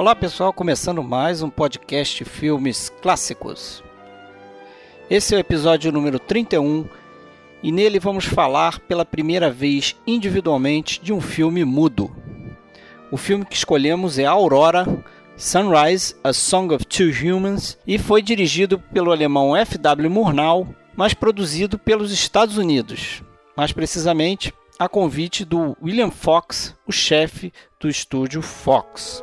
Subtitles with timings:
[0.00, 3.84] Olá pessoal, começando mais um podcast Filmes Clássicos.
[5.10, 6.88] Esse é o episódio número 31
[7.62, 12.16] e nele vamos falar pela primeira vez individualmente de um filme mudo.
[13.10, 14.86] O filme que escolhemos é Aurora,
[15.36, 20.08] Sunrise, A Song of Two Humans e foi dirigido pelo alemão F.W.
[20.08, 23.22] Murnau, mas produzido pelos Estados Unidos,
[23.54, 29.22] mais precisamente a convite do William Fox, o chefe do estúdio Fox.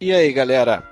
[0.00, 0.84] E aí, galera?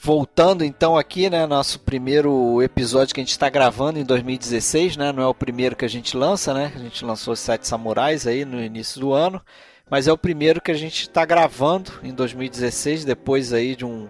[0.00, 5.10] Voltando então aqui, né, nosso primeiro episódio que a gente está gravando em 2016, né,
[5.10, 8.44] não é o primeiro que a gente lança, né, a gente lançou Sete Samurais aí
[8.44, 9.42] no início do ano,
[9.90, 14.08] mas é o primeiro que a gente está gravando em 2016, depois aí de um,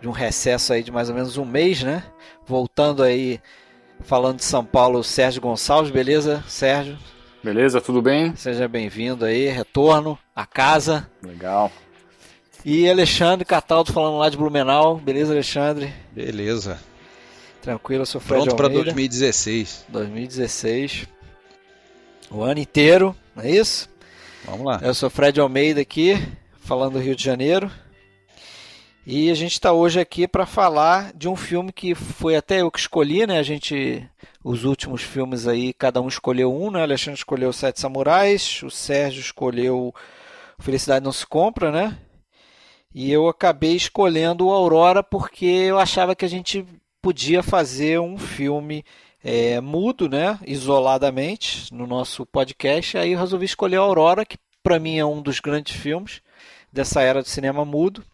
[0.00, 2.04] de um recesso aí de mais ou menos um mês, né,
[2.46, 3.40] voltando aí,
[4.02, 6.96] falando de São Paulo, Sérgio Gonçalves, beleza, Sérgio?
[7.42, 8.34] Beleza, tudo bem?
[8.34, 11.08] Seja bem-vindo aí, retorno à casa.
[11.22, 11.70] Legal.
[12.64, 14.96] E Alexandre Cataldo falando lá de Blumenau.
[14.96, 15.92] Beleza, Alexandre?
[16.10, 16.78] Beleza.
[17.62, 18.84] Tranquilo, eu sou Fred Pronto para Almeida.
[18.86, 19.86] 2016.
[19.88, 21.06] 2016.
[22.30, 23.88] O ano inteiro, não é isso?
[24.50, 24.80] Vamos lá.
[24.82, 26.14] Eu sou Fred Almeida aqui,
[26.60, 27.70] falando do Rio de Janeiro.
[29.06, 32.70] E a gente está hoje aqui para falar de um filme que foi até eu
[32.70, 33.38] que escolhi, né?
[33.38, 34.08] A gente,
[34.42, 36.82] os últimos filmes aí, cada um escolheu um, né?
[36.82, 39.94] Alexandre escolheu Sete Samurais, o Sérgio escolheu
[40.58, 41.98] Felicidade Não Se Compra, né?
[42.94, 46.64] E eu acabei escolhendo o Aurora porque eu achava que a gente
[47.02, 48.82] podia fazer um filme
[49.22, 52.96] é, mudo, né, isoladamente, no nosso podcast.
[52.96, 56.22] Aí eu resolvi escolher a Aurora, que para mim é um dos grandes filmes
[56.72, 58.04] dessa era do cinema mudo.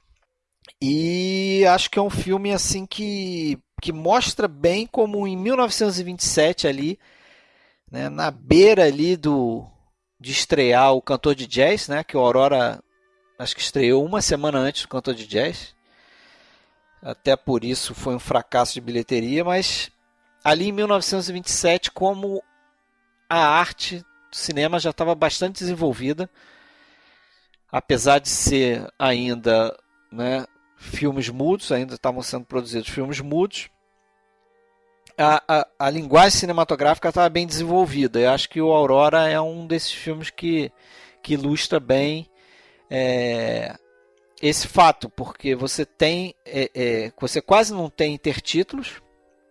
[0.81, 6.99] E acho que é um filme assim que, que mostra bem como em 1927 ali,
[7.91, 9.67] né, na beira ali do
[10.21, 12.83] de estrear o cantor de jazz, né, que o Aurora
[13.39, 15.75] acho que estreou uma semana antes do cantor de jazz.
[17.03, 19.91] Até por isso foi um fracasso de bilheteria, mas
[20.45, 22.43] ali em 1927, como
[23.29, 24.01] a arte
[24.31, 26.29] do cinema já estava bastante desenvolvida,
[27.73, 29.75] apesar de ser ainda
[30.13, 30.45] né,
[30.77, 33.71] filmes mudos, ainda estavam sendo produzidos filmes mudos,
[35.17, 38.19] a, a, a linguagem cinematográfica estava bem desenvolvida.
[38.19, 40.73] Eu acho que o Aurora é um desses filmes que,
[41.23, 42.29] que ilustra bem
[42.91, 43.77] é,
[44.43, 49.01] esse fato, porque você tem, é, é, você quase não tem intertítulos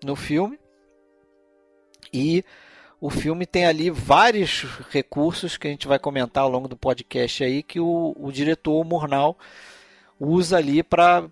[0.03, 0.59] no filme
[2.13, 2.43] e
[3.01, 7.43] o filme tem ali vários recursos que a gente vai comentar ao longo do podcast
[7.43, 9.37] aí que o, o diretor o Murnau
[10.19, 11.25] usa ali para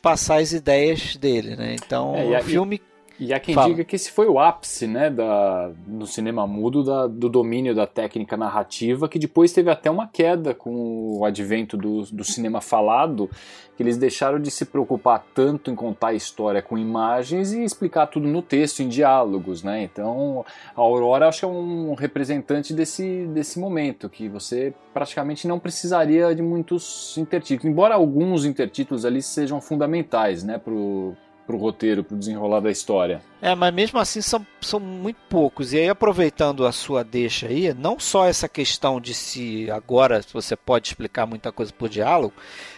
[0.00, 1.74] passar as ideias dele, né?
[1.74, 2.80] Então, É, o filme
[3.20, 3.68] E há quem Fala.
[3.68, 7.84] diga que esse foi o ápice, né, da, no cinema mudo, da- do domínio da
[7.84, 13.28] técnica narrativa, que depois teve até uma queda com o advento do, do cinema falado,
[13.76, 18.06] que eles deixaram de se preocupar tanto em contar a história com imagens e explicar
[18.06, 19.82] tudo no texto, em diálogos, né?
[19.82, 20.44] Então,
[20.76, 26.34] a Aurora acho que é um representante desse, desse momento, que você praticamente não precisaria
[26.34, 31.16] de muitos intertítulos, embora alguns intertítulos ali sejam fundamentais, né, pro,
[31.48, 33.22] pro roteiro, pro desenrolar da história.
[33.40, 35.72] É, mas mesmo assim são, são muito poucos.
[35.72, 40.54] E aí, aproveitando a sua deixa aí, não só essa questão de se agora você
[40.54, 42.34] pode explicar muita coisa por diálogo,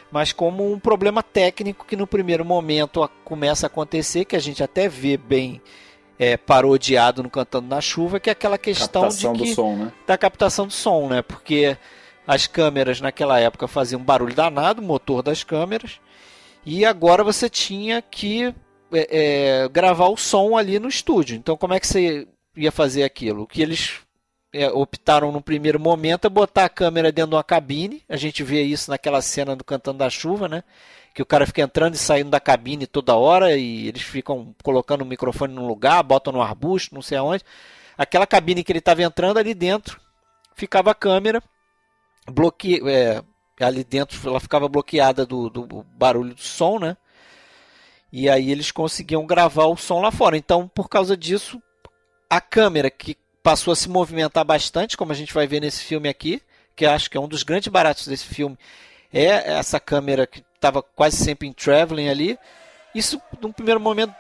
[0.09, 4.63] mas como um problema técnico que no primeiro momento começa a acontecer, que a gente
[4.63, 5.61] até vê bem
[6.17, 9.75] é, parodiado no Cantando na Chuva, que é aquela questão Captação de do que, som,
[9.75, 9.93] né?
[10.07, 11.23] da captação do som, né?
[11.23, 11.77] Porque
[12.25, 15.99] as câmeras naquela época faziam um barulho danado, motor das câmeras,
[16.65, 18.55] e agora você tinha que
[18.93, 21.37] é, é, gravar o som ali no estúdio.
[21.37, 22.27] Então, como é que você
[22.57, 23.43] ia fazer aquilo?
[23.43, 24.01] O que eles
[24.53, 28.03] é, optaram no primeiro momento é botar a câmera dentro de uma cabine.
[28.09, 30.62] A gente vê isso naquela cena do Cantando da Chuva, né?
[31.15, 35.03] Que o cara fica entrando e saindo da cabine toda hora e eles ficam colocando
[35.03, 37.45] o microfone num lugar, botam no arbusto, não sei aonde.
[37.97, 40.01] Aquela cabine que ele estava entrando ali dentro,
[40.55, 41.43] ficava a câmera
[42.29, 42.81] bloque...
[42.89, 43.23] É,
[43.69, 46.97] ali dentro, ela ficava bloqueada do, do barulho do som, né?
[48.12, 50.37] E aí eles conseguiam gravar o som lá fora.
[50.37, 51.62] Então, por causa disso,
[52.29, 56.09] a câmera que passou a se movimentar bastante, como a gente vai ver nesse filme
[56.09, 56.43] aqui,
[56.75, 58.59] que acho que é um dos grandes baratos desse filme,
[59.12, 62.39] é essa câmera que estava quase sempre em traveling ali.
[62.95, 64.15] Isso, num primeiro momento,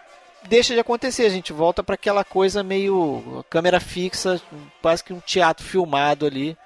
[0.48, 1.26] deixa de acontecer.
[1.26, 4.40] A gente volta para aquela coisa meio câmera fixa,
[4.80, 6.56] quase que um teatro filmado ali.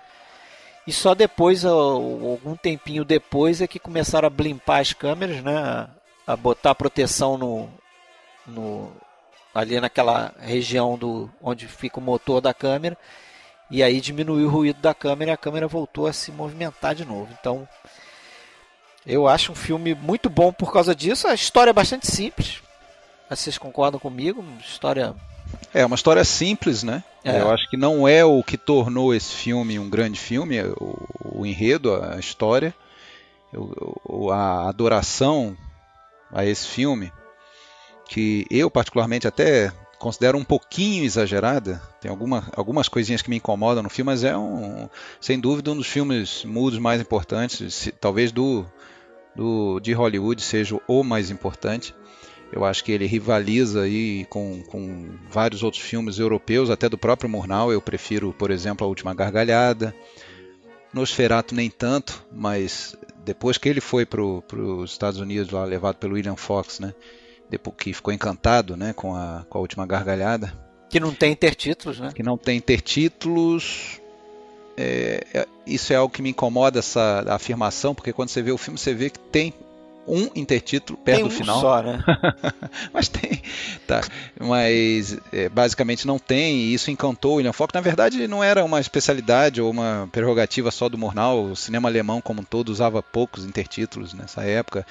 [0.86, 5.88] E só depois, algum tempinho depois, é que começaram a blimpar as câmeras, né?
[6.26, 7.68] A botar proteção no,
[8.46, 8.92] no,
[9.54, 12.96] ali naquela região do onde fica o motor da câmera
[13.70, 17.04] e aí diminuiu o ruído da câmera e a câmera voltou a se movimentar de
[17.04, 17.28] novo.
[17.38, 17.66] Então,
[19.06, 21.26] eu acho um filme muito bom por causa disso.
[21.26, 22.62] A história é bastante simples.
[23.28, 24.40] Vocês concordam comigo?
[24.40, 25.14] Uma história
[25.72, 27.02] é uma história simples, né?
[27.24, 27.40] É.
[27.40, 31.40] Eu acho que não é o que tornou esse filme um grande filme, é o,
[31.40, 32.74] o enredo, a história,
[34.32, 35.56] a adoração
[36.32, 37.12] a esse filme
[38.08, 41.80] que eu particularmente até considero um pouquinho exagerada.
[42.00, 44.88] Tem alguma, algumas coisinhas que me incomodam no filme, mas é um,
[45.20, 48.66] sem dúvida um dos filmes mudos mais importantes, se, talvez do,
[49.34, 51.94] do de Hollywood seja o mais importante.
[52.52, 57.28] Eu acho que ele rivaliza aí com, com vários outros filmes europeus, até do próprio
[57.28, 57.72] Murnau.
[57.72, 59.94] Eu prefiro, por exemplo, A Última Gargalhada.
[60.92, 66.14] Nosferatu nem tanto, mas depois que ele foi para os Estados Unidos, lá levado pelo
[66.14, 66.94] William Fox, né?
[67.50, 70.52] depois que ficou encantado né, com, a, com a última gargalhada.
[70.88, 72.12] Que não tem intertítulos, né?
[72.14, 74.00] Que não tem intertítulos.
[74.76, 78.58] É, é, isso é algo que me incomoda, essa afirmação, porque quando você vê o
[78.58, 79.52] filme, você vê que tem
[80.06, 81.60] um intertítulo perto tem do final.
[81.60, 82.04] Só, né?
[82.92, 83.42] Mas tem.
[83.86, 84.02] Tá.
[84.38, 87.72] Mas é, basicamente não tem, e isso encantou o William Fox.
[87.74, 91.44] Na verdade, não era uma especialidade ou uma prerrogativa só do Murnau.
[91.44, 94.86] O cinema alemão, como um todo, usava poucos intertítulos nessa época.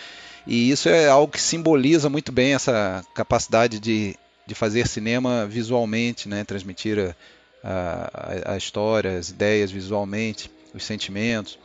[0.46, 6.28] E isso é algo que simboliza muito bem essa capacidade de, de fazer cinema visualmente,
[6.28, 6.44] né?
[6.44, 7.16] transmitir
[7.64, 11.58] a, a, a história, as ideias visualmente, os sentimentos,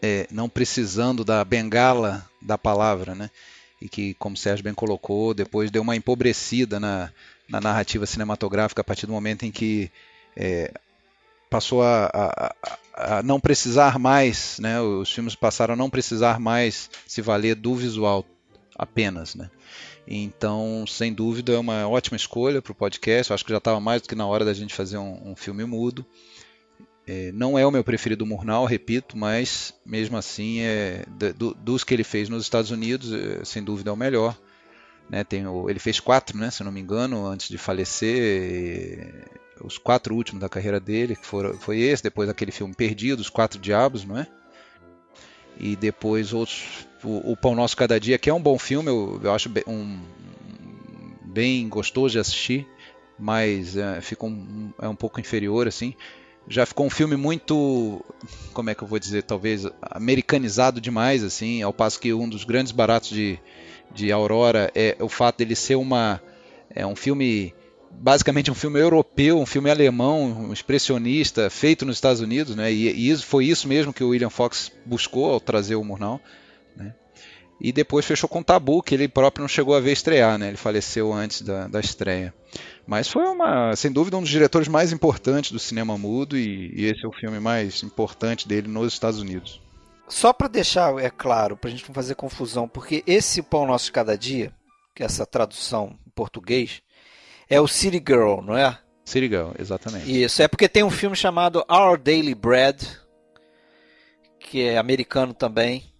[0.00, 3.30] é, não precisando da bengala da palavra, né?
[3.84, 7.12] e que, como o Sérgio bem colocou, depois deu uma empobrecida na,
[7.46, 9.90] na narrativa cinematográfica a partir do momento em que
[10.34, 10.72] é,
[11.50, 12.54] passou a, a,
[12.94, 14.80] a, não precisar mais, né?
[14.80, 18.24] Os filmes passaram a não precisar mais se valer do visual
[18.74, 19.50] apenas, né?
[20.08, 23.30] Então, sem dúvida, é uma ótima escolha para o podcast.
[23.30, 25.36] Eu acho que já estava mais do que na hora da gente fazer um, um
[25.36, 26.04] filme mudo.
[27.06, 31.04] É, não é o meu preferido Murnau, repito, mas mesmo assim, é,
[31.36, 34.36] do, dos que ele fez nos Estados Unidos, é, sem dúvida é o melhor.
[35.08, 39.78] Né, tem o, ele fez quatro, né, se não me engano, antes de falecer os
[39.78, 43.58] quatro últimos da carreira dele, que foram, foi esse, depois aquele filme Perdido, Os Quatro
[43.58, 44.26] Diabos, não é?
[45.58, 49.20] E depois outros, o, o Pão Nosso Cada Dia, que é um bom filme, eu,
[49.22, 50.00] eu acho bem, um,
[51.22, 52.66] bem gostoso de assistir,
[53.18, 55.94] mas é, fica um, é um pouco inferior, assim.
[56.46, 58.04] Já ficou um filme muito,
[58.52, 62.44] como é que eu vou dizer, talvez americanizado demais, assim, ao passo que um dos
[62.44, 63.38] grandes baratos de,
[63.94, 66.20] de Aurora é o fato dele ser uma,
[66.68, 67.54] é um filme
[67.90, 72.72] basicamente um filme europeu, um filme alemão, um expressionista, feito nos Estados Unidos, né?
[72.72, 76.20] E, e foi isso mesmo que o William Fox buscou ao trazer o Murnau?
[77.64, 80.48] E depois fechou com Tabu, que ele próprio não chegou a ver estrear, né?
[80.48, 82.34] Ele faleceu antes da, da estreia.
[82.86, 86.84] Mas foi uma, sem dúvida, um dos diretores mais importantes do cinema mudo e, e
[86.84, 89.62] esse é o filme mais importante dele nos Estados Unidos.
[90.06, 93.86] Só para deixar é claro, para a gente não fazer confusão, porque esse Pão Nosso
[93.86, 94.52] de Cada Dia,
[94.94, 96.82] que é essa tradução em português,
[97.48, 98.78] é o City Girl, não é?
[99.06, 100.22] City Girl, exatamente.
[100.22, 102.86] Isso, é porque tem um filme chamado Our Daily Bread,
[104.38, 105.93] que é americano também,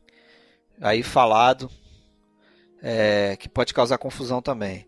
[0.80, 1.70] aí falado,
[2.82, 4.86] é, que pode causar confusão também.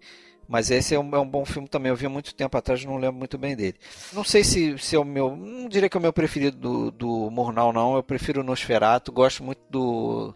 [0.48, 1.90] Mas esse é um, é um, bom filme também.
[1.90, 3.74] Eu vi há muito tempo atrás, não lembro muito bem dele.
[4.12, 5.34] Não sei se, se é o meu.
[5.34, 7.96] Não diria que é o meu preferido do, do Murnau, não.
[7.96, 9.10] Eu prefiro o Nosferatu.
[9.10, 10.34] Gosto muito do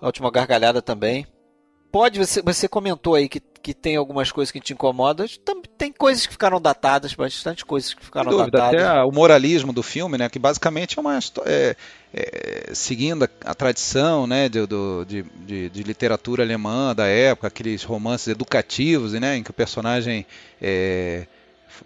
[0.00, 1.26] A Última Gargalhada também.
[1.90, 5.26] pode, você, você comentou aí que, que tem algumas coisas que te incomodam,
[5.76, 8.82] tem coisas que ficaram datadas, bastante coisas que ficaram dúvida, datadas.
[8.82, 11.76] Até o moralismo do filme, né, que basicamente é uma é,
[12.12, 17.48] é, seguindo a, a, tradição né, de, do, de, de, de, literatura alemã da época,
[17.48, 20.26] aqueles romances educativos, né, em que o personagem
[20.60, 21.26] é,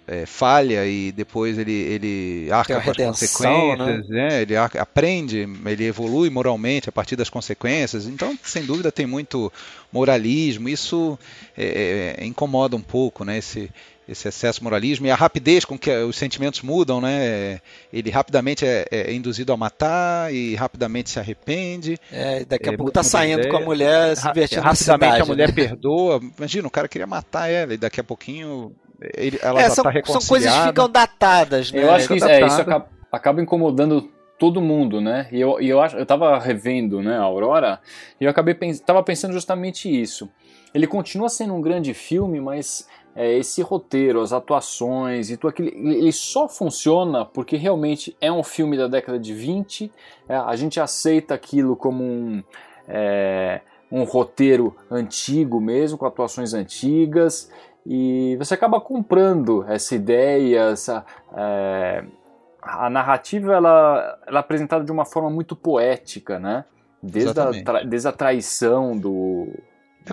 [0.07, 4.29] é, falha e depois ele, ele arca com as consequências, né?
[4.29, 4.43] né?
[4.43, 8.07] ele arca, aprende, ele evolui moralmente a partir das consequências.
[8.07, 9.52] Então, sem dúvida, tem muito
[9.93, 10.69] moralismo.
[10.69, 11.19] Isso
[11.57, 13.38] é, é, incomoda um pouco, né?
[13.38, 13.71] Esse,
[14.09, 17.61] esse excesso moralismo e a rapidez com que os sentimentos mudam, né?
[17.92, 21.99] Ele rapidamente é, é induzido a matar e rapidamente se arrepende.
[22.11, 25.25] É, daqui a é, pouco tá saindo com a mulher se divertindo Rapidamente cidade, a
[25.25, 25.54] mulher né?
[25.54, 26.21] perdoa.
[26.37, 28.75] Imagina, o cara queria matar ela e daqui a pouquinho
[29.14, 31.82] ele, ela é, já são, tá são coisas que ficam datadas, né?
[31.82, 35.28] Eu acho que isso, é, isso acaba, acaba, incomodando todo mundo, né?
[35.32, 37.80] E eu, e eu, acho, eu tava revendo né, a Aurora
[38.21, 40.28] e eu acabei pens tava pensando justamente isso.
[40.75, 45.69] Ele continua sendo um grande filme, mas é, esse roteiro, as atuações e tudo aquilo,
[45.69, 49.92] ele só funciona porque realmente é um filme da década de 20,
[50.28, 52.42] é, a gente aceita aquilo como um,
[52.88, 57.50] é, um roteiro antigo mesmo, com atuações antigas,
[57.85, 61.04] e você acaba comprando essa ideia, essa,
[61.37, 62.04] é,
[62.62, 66.64] a narrativa ela, ela é apresentada de uma forma muito poética, né?
[67.02, 69.49] Desde, a, desde a traição do,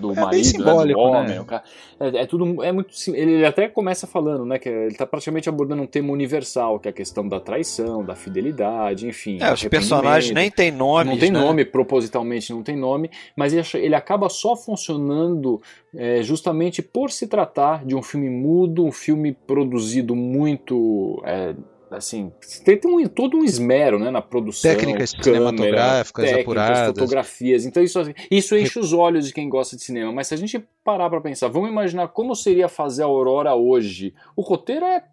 [0.00, 1.38] do é marido, simbólico, né, do homem.
[1.38, 1.62] Né?
[1.98, 5.82] É, é, tudo é muito ele até começa falando, né, que ele está praticamente abordando
[5.82, 9.38] um tema universal, que é a questão da traição, da fidelidade, enfim.
[9.40, 11.40] É, os personagens nem têm nome, não tem né?
[11.40, 15.60] nome propositalmente, não tem nome, mas ele, ele acaba só funcionando
[15.94, 21.54] é, justamente por se tratar de um filme mudo, um filme produzido muito é,
[21.90, 22.32] assim,
[22.64, 24.70] tem, tem um, todo um esmero né, na produção.
[24.70, 26.86] Técnicas câmera, cinematográficas técnicas, apuradas.
[26.86, 27.66] fotografias.
[27.66, 30.12] Então isso, isso enche os olhos de quem gosta de cinema.
[30.12, 34.14] Mas se a gente parar para pensar, vamos imaginar como seria fazer a Aurora hoje.
[34.36, 35.04] O roteiro é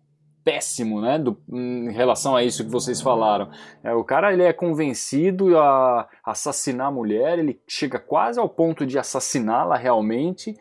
[0.48, 3.50] péssimo, né, do, em relação a isso que vocês falaram.
[3.84, 8.86] É, o cara ele é convencido a assassinar a mulher, ele chega quase ao ponto
[8.86, 10.55] de assassiná-la realmente.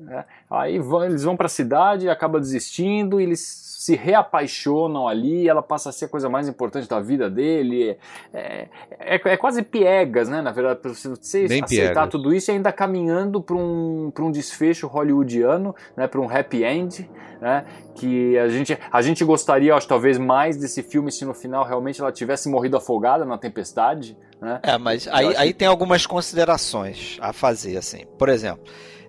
[0.00, 0.24] Né?
[0.50, 3.40] Aí vão, eles vão para a cidade, acaba desistindo, eles
[3.80, 7.96] se reapaixonam ali, ela passa a ser a coisa mais importante da vida dele.
[8.32, 10.42] É, é, é quase piegas, né?
[10.42, 12.08] Na verdade, para você Bem aceitar piegas.
[12.10, 16.06] tudo isso e ainda caminhando para um, um desfecho hollywoodiano, né?
[16.06, 17.64] para um happy end, né?
[17.94, 22.02] Que a gente, a gente gostaria, acho, talvez mais desse filme se no final realmente
[22.02, 24.14] ela tivesse morrido afogada na tempestade.
[24.42, 24.60] Né?
[24.62, 28.04] É, mas aí, aí tem algumas considerações a fazer, assim.
[28.18, 28.62] Por exemplo,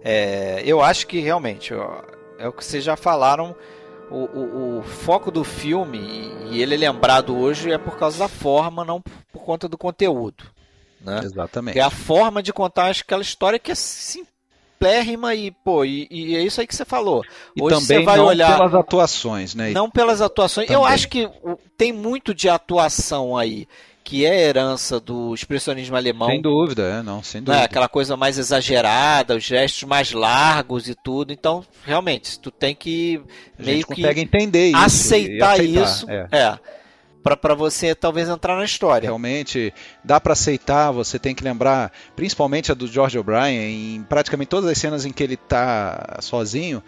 [0.03, 1.74] é, eu acho que realmente,
[2.38, 3.55] é o que vocês já falaram
[4.10, 6.00] o, o, o, foco do filme,
[6.50, 10.43] e ele é lembrado hoje, é por causa da forma, não por conta do conteúdo.
[11.00, 11.22] Né?
[11.24, 11.79] Exatamente.
[11.79, 16.41] é a forma de contar aquela história que é simplérrima e, pô, e, e é
[16.41, 17.24] isso aí que você falou.
[17.55, 19.72] E hoje também você vai não olhar, pelas atuações, né?
[19.72, 20.67] Não pelas atuações.
[20.67, 20.79] Também.
[20.79, 21.27] Eu acho que
[21.77, 23.67] tem muito de atuação aí
[24.12, 26.27] que é herança do expressionismo alemão.
[26.27, 27.60] Sem dúvida, é, não, sem dúvida.
[27.60, 27.63] Né?
[27.63, 31.32] Aquela coisa mais exagerada, os gestos mais largos e tudo.
[31.32, 33.22] Então, realmente, tu tem que
[33.58, 36.06] meio que entender isso aceitar, aceitar isso.
[36.10, 36.27] É.
[36.30, 36.60] é
[37.24, 39.08] para você talvez entrar na história.
[39.08, 44.50] Realmente dá para aceitar, você tem que lembrar, principalmente a do George O'Brien, em praticamente
[44.50, 46.84] todas as cenas em que ele está sozinho,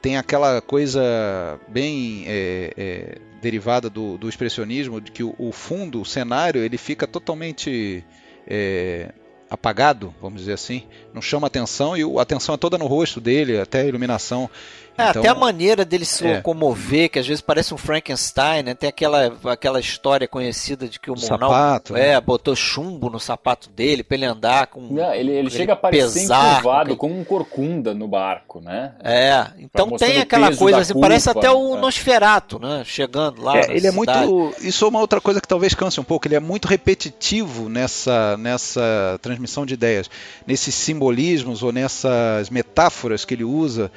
[0.00, 6.00] tem aquela coisa bem é, é, derivada do, do, expressionismo, de que o, o, fundo,
[6.00, 8.04] o cenário, ele fica totalmente
[8.46, 9.12] é,
[9.50, 13.58] apagado, vamos dizer assim, não chama atenção e a atenção é toda no rosto dele,
[13.58, 14.50] até a iluminação.
[14.98, 16.36] É, então, até a maneira dele se é.
[16.36, 18.74] locomover, que às vezes parece um Frankenstein, né?
[18.74, 22.20] Tem aquela, aquela história conhecida de que o, o Monal sapato, é, né?
[22.20, 24.80] botou chumbo no sapato dele para ele andar com.
[24.80, 28.94] Não, ele, ele chega a parecer curvado como um corcunda no barco, né?
[29.04, 31.80] É, então tem aquela coisa assim, culpa, parece até o é.
[31.80, 32.82] Nosferato, né?
[32.84, 33.56] Chegando lá.
[33.56, 34.52] É, ele é muito.
[34.60, 38.36] Isso é uma outra coisa que talvez canse um pouco, ele é muito repetitivo nessa,
[38.36, 40.10] nessa transmissão de ideias,
[40.46, 43.90] nesses simbolismos ou nessas metáforas que ele usa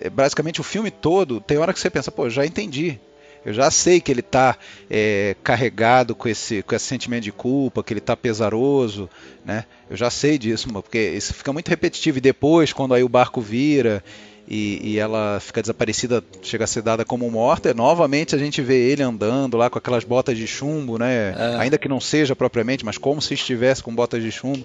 [0.00, 2.98] é, basicamente o filme todo, tem hora que você pensa, pô, já entendi.
[3.44, 4.56] Eu já sei que ele está
[4.90, 9.08] é, carregado com esse, com esse sentimento de culpa, que ele está pesaroso,
[9.44, 9.64] né?
[9.88, 12.18] Eu já sei disso, porque isso fica muito repetitivo.
[12.18, 14.02] E depois, quando aí o barco vira
[14.50, 18.90] e, e, ela fica desaparecida, chega a ser dada como morta, novamente a gente vê
[18.90, 21.34] ele andando lá com aquelas botas de chumbo, né?
[21.36, 21.56] É.
[21.58, 24.64] Ainda que não seja propriamente, mas como se estivesse com botas de chumbo.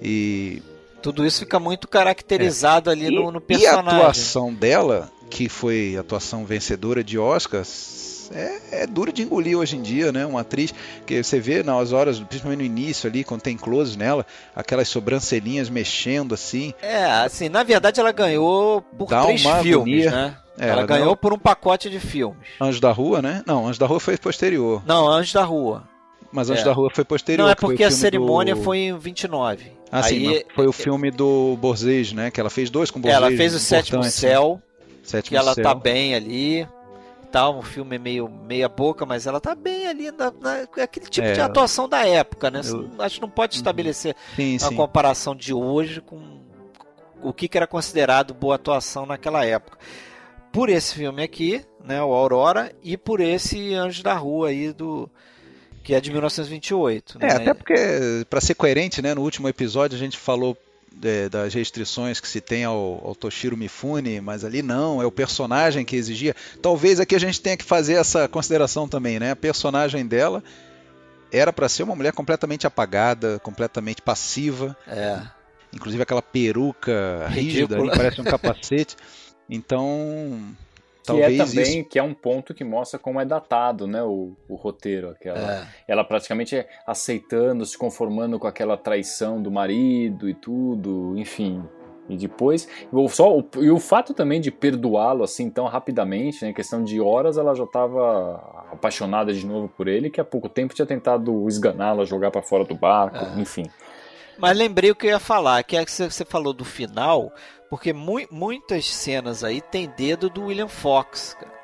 [0.00, 0.62] E
[1.02, 2.92] tudo isso fica muito caracterizado é.
[2.92, 3.84] ali no, no, personagem.
[3.84, 9.22] E a atuação dela, que foi atuação vencedora de Oscar, mas é, é, duro de
[9.22, 10.24] engolir hoje em dia, né?
[10.26, 10.72] Uma atriz
[11.06, 15.68] que você vê nas horas, principalmente no início ali, quando tem close nela, aquelas sobrancelhinhas
[15.68, 16.72] mexendo assim.
[16.82, 20.10] É, assim, na verdade ela ganhou por Dá três filmes, agonia.
[20.10, 20.36] né?
[20.58, 22.38] É, ela, ela ganhou por um pacote de filmes.
[22.60, 23.42] Anjos da Rua, né?
[23.46, 24.82] Não, Anjos da Rua foi posterior.
[24.86, 25.84] Não, Anjos da Rua.
[26.32, 26.64] Mas Anjos é.
[26.66, 27.44] da Rua foi posterior.
[27.44, 28.62] Não, é porque a cerimônia do...
[28.62, 29.72] foi em 29.
[29.90, 32.30] Ah, Aí, sim, foi o filme do Borges, né?
[32.30, 33.16] Que ela fez dois com Borges.
[33.16, 34.60] Ela fez o Sétimo Céu,
[35.02, 35.62] Sétimo que ela Céu.
[35.62, 36.66] tá bem ali.
[37.36, 41.26] Tal, um filme meio meia boca, mas ela tá bem ali na, na aquele tipo
[41.26, 42.62] é, de atuação da época, né?
[42.64, 42.90] Eu...
[42.98, 43.60] Acho que não pode uhum.
[43.60, 44.74] estabelecer sim, uma sim.
[44.74, 46.40] comparação de hoje com
[47.22, 49.76] o que, que era considerado boa atuação naquela época.
[50.50, 55.06] Por esse filme aqui, né, o Aurora, e por esse Anjo da Rua aí do
[55.84, 57.18] que é de 1928.
[57.20, 57.32] É, né?
[57.34, 57.74] até porque,
[58.30, 60.56] para ser coerente, né, no último episódio a gente falou
[61.02, 65.12] é, das restrições que se tem ao, ao, Toshiro Mifune, mas ali não, é o
[65.12, 66.34] personagem que exigia.
[66.62, 69.32] Talvez aqui a gente tenha que fazer essa consideração também, né?
[69.32, 70.42] A personagem dela
[71.30, 74.76] era para ser uma mulher completamente apagada, completamente passiva.
[74.86, 75.20] É.
[75.72, 78.96] Inclusive aquela peruca rígida, parece um capacete.
[79.48, 80.56] Então,
[81.14, 81.88] que é também isso...
[81.88, 85.66] que é um ponto que mostra como é datado, né, o, o roteiro, aquela, é.
[85.86, 91.62] ela praticamente é aceitando, se conformando com aquela traição do marido e tudo, enfim.
[92.08, 92.68] E depois,
[93.10, 97.36] só o, e o fato também de perdoá-lo assim tão rapidamente, né, questão de horas,
[97.36, 102.04] ela já estava apaixonada de novo por ele, que há pouco tempo tinha tentado esganá-la,
[102.04, 103.40] jogar para fora do barco, é.
[103.40, 103.64] enfim.
[104.38, 107.32] Mas lembrei o que eu ia falar, que é que você falou do final,
[107.68, 111.56] porque mu muitas cenas aí tem dedo do William Fox, cara.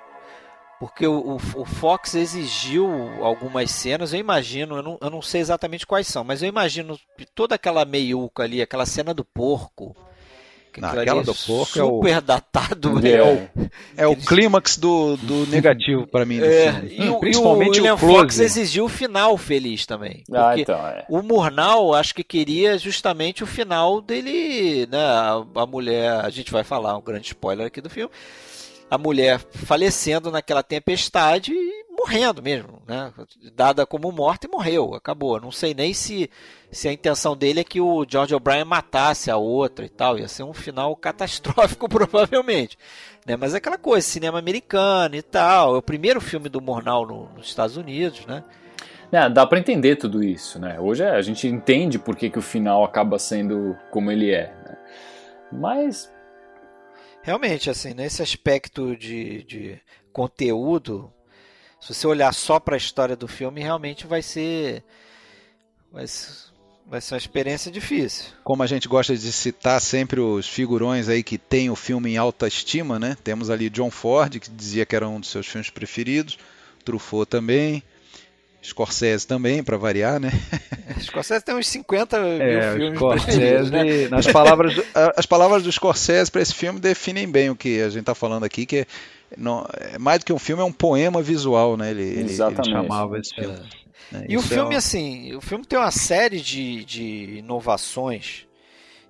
[0.82, 2.90] Porque o, o, o, Fox exigiu
[3.22, 6.98] algumas cenas, eu imagino, eu não, eu não sei exatamente quais são, mas eu imagino
[7.36, 9.94] toda aquela meiuca ali, aquela cena do porco,
[10.80, 12.20] Naquela do porco super é o...
[12.20, 13.06] datado.
[13.06, 13.48] É, é o,
[13.96, 16.40] é o clímax do, do negativo para mim.
[16.40, 20.22] É, e, o, Principalmente e o William o Fox exigiu o final feliz também.
[20.32, 21.04] Ah, então, é.
[21.08, 24.98] O Murnau acho que queria justamente o final dele, né?
[24.98, 28.12] A, a mulher, a gente vai falar um grande spoiler aqui do filme.
[28.90, 33.12] A mulher falecendo naquela tempestade e morrendo mesmo, né?
[33.54, 35.40] Dada como morta e morreu, acabou.
[35.40, 36.28] Não sei nem se,
[36.70, 40.18] se a intenção dele é que o George O'Brien matasse a outra e tal.
[40.18, 42.76] Ia ser um final catastrófico, provavelmente.
[43.26, 43.36] Né?
[43.36, 45.76] Mas é aquela coisa, cinema americano e tal.
[45.76, 48.42] É o primeiro filme do Mornal no, nos Estados Unidos, né?
[49.12, 50.80] É, dá para entender tudo isso, né?
[50.80, 54.78] Hoje a gente entende por que, que o final acaba sendo como ele é, né?
[55.52, 56.10] Mas
[57.22, 59.80] realmente assim nesse aspecto de, de
[60.12, 61.12] conteúdo
[61.82, 64.84] se você olhar só para a história do filme, realmente vai ser,
[65.92, 66.52] vai ser
[66.86, 68.26] vai ser uma experiência difícil.
[68.44, 72.16] Como a gente gosta de citar sempre os figurões aí que tem o filme em
[72.18, 73.16] alta estima, né?
[73.24, 76.38] Temos ali John Ford, que dizia que era um dos seus filmes preferidos,
[76.84, 77.82] Truffaut também,
[78.62, 80.30] Scorsese também, para variar, né?
[81.00, 84.08] Scorsese tem uns 50 mil é, filmes Scorsese, né?
[84.08, 84.74] nas palavras,
[85.16, 88.44] as palavras do Scorsese para esse filme definem bem o que a gente está falando
[88.44, 88.86] aqui, que é
[89.36, 91.90] não, é mais do que um filme, é um poema visual, né?
[91.90, 93.56] Ele, ele, ele chamava esse filme.
[93.78, 93.82] É.
[94.12, 94.78] É, e o filme, é um...
[94.78, 98.46] assim, o filme tem uma série de, de inovações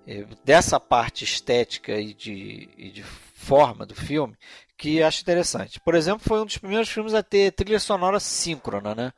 [0.06, 4.36] é, dessa parte estética e de, e de forma do filme
[4.76, 5.80] que acho interessante.
[5.80, 9.12] Por exemplo, foi um dos primeiros filmes a ter trilha sonora síncrona, né?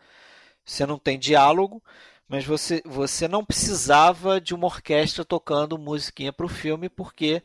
[0.64, 1.82] Você não tem diálogo,
[2.28, 7.42] mas você, você não precisava de uma orquestra tocando musiquinha para o filme, porque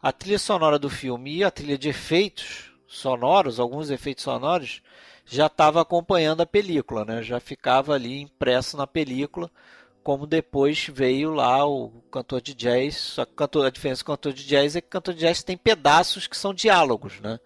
[0.00, 4.82] a trilha sonora do filme e a trilha de efeitos sonoros, alguns efeitos sonoros,
[5.24, 7.22] já estava acompanhando a película, né?
[7.22, 9.48] já ficava ali impresso na película,
[10.02, 12.96] como depois veio lá o cantor de jazz.
[12.96, 15.42] Só que cantor, a diferença do cantor de jazz é que o cantor de jazz
[15.42, 17.38] tem pedaços que são diálogos, né?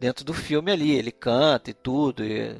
[0.00, 2.24] Dentro do filme ali, ele canta e tudo.
[2.24, 2.56] E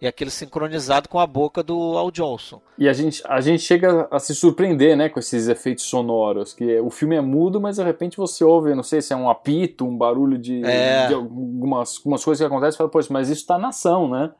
[0.00, 2.62] e aquilo sincronizado com a boca do Al Johnson.
[2.78, 6.78] E a gente, a gente chega a se surpreender, né, com esses efeitos sonoros, que
[6.80, 9.84] o filme é mudo, mas de repente você ouve, não sei se é um apito,
[9.84, 11.08] um barulho de, é.
[11.08, 14.32] de algumas, algumas coisas que acontecem, e fala, poxa, mas isso está na ação, né?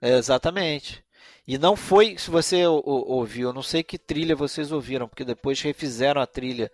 [0.00, 1.02] É, exatamente.
[1.46, 6.20] E não foi, se você ouviu, não sei que trilha vocês ouviram, porque depois refizeram
[6.20, 6.70] a trilha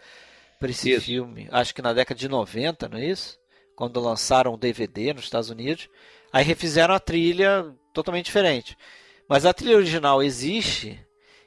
[0.58, 1.02] para esse isso.
[1.02, 3.38] filme, acho que na década de 90, não é isso?
[3.76, 5.88] Quando lançaram o DVD nos Estados Unidos.
[6.32, 8.76] Aí refizeram a trilha totalmente diferente.
[9.28, 10.98] Mas a trilha original existe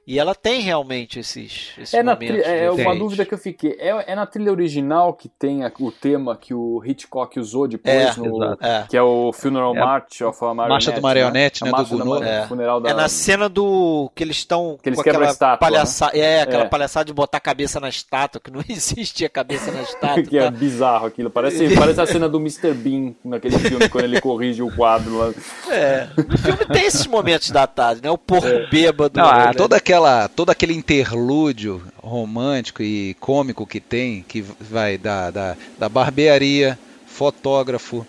[0.06, 2.44] E ela tem realmente esses, esses é momentos.
[2.44, 3.78] É uma dúvida que eu fiquei.
[3.80, 7.96] É, é, na trilha original que tem a, o tema que o Hitchcock usou depois,
[7.96, 8.86] é, no, é.
[8.90, 10.70] que é o Funeral é March of a Marionette.
[10.70, 11.72] Marcha do Marionete, né?
[11.72, 11.78] né?
[11.78, 12.26] do Gounod.
[12.26, 12.48] É.
[12.48, 12.90] Funeral da...
[12.90, 16.20] é na cena do que eles estão que eles com aquela estátua, palhaçada, né?
[16.20, 20.24] é aquela palhaçada de botar a cabeça na estátua, que não existia cabeça na estátua.
[20.24, 20.46] que tá?
[20.46, 21.30] é bizarro aquilo.
[21.30, 22.74] Parece, parece a cena do Mr.
[22.74, 25.34] Bean naquele filme quando ele corrige o quadro lá.
[25.70, 26.08] É.
[26.18, 28.10] No filme tem esses momentos datados, né?
[28.10, 29.20] O porco bêbado.
[29.20, 29.54] Não, né?
[29.54, 29.91] toda aquela,
[30.36, 38.06] todo aquele interlúdio romântico e cômico que tem, que vai da, da, da barbearia, fotógrafo,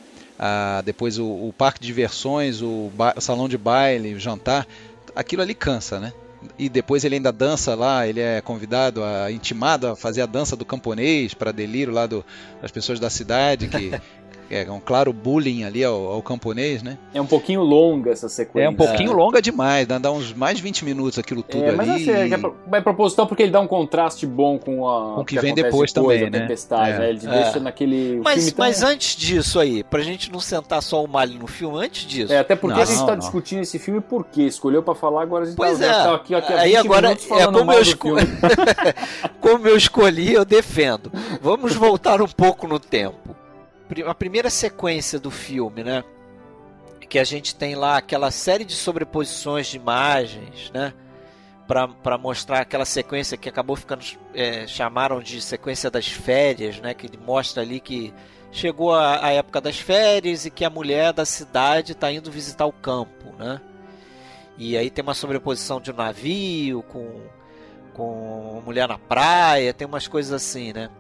[0.85, 4.67] depois o, o, parque de diversões, o, ba, o salão de baile, o jantar,
[5.15, 6.13] aquilo ali cansa, né?
[6.59, 10.57] E depois ele ainda dança lá, ele é convidado, a, intimado a fazer a dança
[10.57, 12.25] do camponês para delírio lá do,
[12.61, 13.93] das pessoas da cidade que
[14.55, 16.99] é um claro bullying ali ao, ao, camponês, né?
[17.15, 18.67] É um pouquinho longa essa sequência.
[18.67, 19.15] É um pouquinho é.
[19.15, 22.11] longa demais, dá, dá uns mais de 20 minutos aquilo tudo é, mas ali.
[22.11, 25.37] Assim, é, é proposital porque ele dá um contraste bom com a com o que,
[25.37, 26.41] que vem depois, depois também, né?
[26.41, 26.99] Tempestade, é.
[26.99, 27.09] né?
[27.09, 31.39] Ele deixa naquele mas, mas antes disso aí, pra gente não sentar só o malho
[31.39, 32.33] no filme, antes disso.
[32.33, 33.19] É, até porque não, a gente tá não.
[33.19, 34.43] discutindo esse filme por quê?
[34.43, 35.91] Escolheu pra falar, agora a gente pois tá, é.
[35.91, 38.09] tá aqui, aqui aí agora é como eu, esco...
[39.41, 41.11] como eu escolhi, eu defendo.
[41.41, 43.22] Vamos voltar um pouco no tempo
[44.07, 46.05] a primeira sequência do filme, né?
[47.09, 50.95] Que a gente tem lá aquela série de sobreposições de imagens, né?
[51.67, 54.05] Para mostrar aquela sequência que acabou ficando.
[54.35, 56.95] É, chamaram de sequência das férias, né?
[56.95, 58.13] Que mostra ali que
[58.51, 62.67] chegou a, a época das férias e que a mulher da cidade está indo visitar
[62.67, 63.61] o campo, né?
[64.57, 67.21] E aí tem uma sobreposição de um navio com,
[67.95, 70.91] com mulher na praia, tem umas coisas assim, né?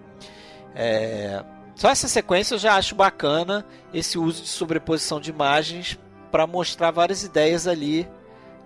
[0.74, 5.98] É, só essa sequência eu já acho bacana esse uso de sobreposição de imagens
[6.30, 8.08] para mostrar várias ideias ali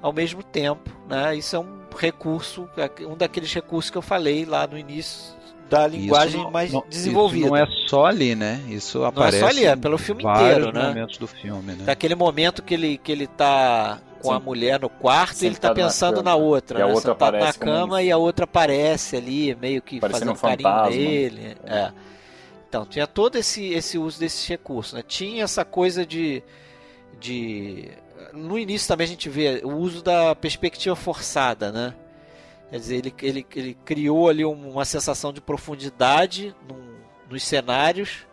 [0.03, 1.37] ao mesmo tempo, né?
[1.37, 2.69] Isso é um recurso,
[3.09, 5.35] um daqueles recursos que eu falei lá no início
[5.69, 7.49] da linguagem não, mais não, desenvolvida.
[7.49, 8.63] não é só ali, né?
[8.69, 9.41] Isso aparece.
[9.41, 10.89] Não é só ali, é pelo filme inteiro, né?
[10.89, 11.85] momentos do filme, né?
[11.85, 14.37] Daquele momento que ele que ele tá com Sim.
[14.37, 16.93] a mulher no quarto, e ele tá pensando na, na outra, e a né?
[16.93, 20.91] outra Sentado na cama e a outra aparece ali, meio que Parecendo fazendo um carinho
[20.91, 21.77] nele, é.
[21.77, 21.93] é.
[22.77, 24.93] Então, tinha todo esse, esse uso desses recursos.
[24.93, 25.03] Né?
[25.07, 26.43] Tinha essa coisa de,
[27.19, 27.89] de.
[28.33, 31.73] No início também a gente vê o uso da perspectiva forçada.
[31.73, 31.95] Né?
[32.71, 36.97] Quer dizer, ele, ele, ele criou ali uma sensação de profundidade num,
[37.31, 38.27] nos cenários,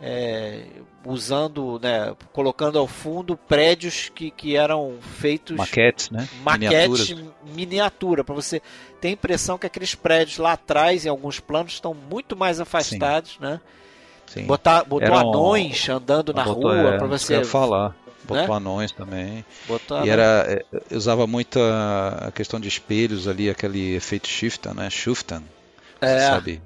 [0.00, 0.64] é,
[1.04, 5.56] usando, né, colocando ao fundo prédios que, que eram feitos.
[5.56, 6.28] Maquetes, né?
[6.42, 8.62] Maquete miniatura, para você
[9.00, 13.32] ter a impressão que aqueles prédios lá atrás, em alguns planos, estão muito mais afastados,
[13.32, 13.38] Sim.
[13.40, 13.60] né?
[14.32, 14.44] Sim.
[14.44, 17.34] Botar, botou Era um- anões andando na Botou- rua é, para que eu você.
[17.34, 17.94] ia falar.
[18.24, 18.54] Botou né?
[18.54, 19.44] anões também.
[19.66, 20.12] Botou E anões.
[20.12, 24.90] era, é, usava muito a, questão de espelhos ali, aquele efeito shifter, né?
[24.90, 25.42] Shuftan,
[26.00, 26.20] É.
[26.20, 26.60] sabe?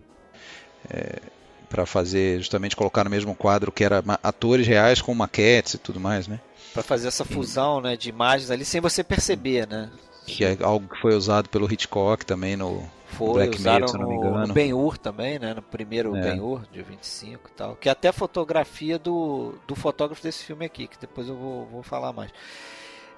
[1.69, 5.99] para fazer, justamente colocar no mesmo quadro que era atores reais com maquetes e tudo
[5.99, 6.39] mais, né?
[6.75, 9.89] Pra fazer essa fusão né, de imagens ali sem você perceber, né?
[10.37, 14.09] Que é algo que foi usado pelo Hitchcock também no Foi, Black Mirror, se não
[14.09, 14.47] me no, engano.
[14.49, 15.55] no Ben-Hur também, né?
[15.55, 16.21] No primeiro É.
[16.21, 17.77] Ben-Hur, de 25 e tal.
[17.77, 21.67] Que é até a fotografia do, do fotógrafo desse filme aqui, que depois eu vou,
[21.67, 22.31] vou falar mais.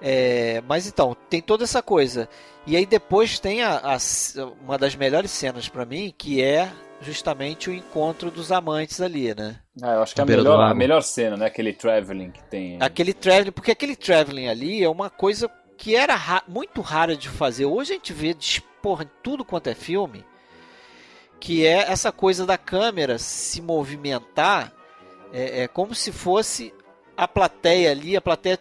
[0.01, 2.27] É, mas então, tem toda essa coisa.
[2.67, 3.97] E aí depois tem a, a-
[4.63, 6.69] uma das melhores cenas pra mim, que é
[7.01, 9.57] justamente o encontro dos amantes ali, né?
[9.81, 11.45] Ah, eu acho que é a melhor, a melhor cena, né?
[11.45, 12.77] Aquele traveling que tem.
[12.81, 17.29] Aquele traveling, porque aquele traveling ali é uma coisa que era ra- muito rara de
[17.29, 17.65] fazer.
[17.65, 20.23] Hoje a gente vê de- porra, em tudo quanto é filme,
[21.39, 24.71] que é essa coisa da câmera se movimentar
[25.33, 26.73] é, é como se fosse
[27.17, 28.59] a plateia ali, a plateia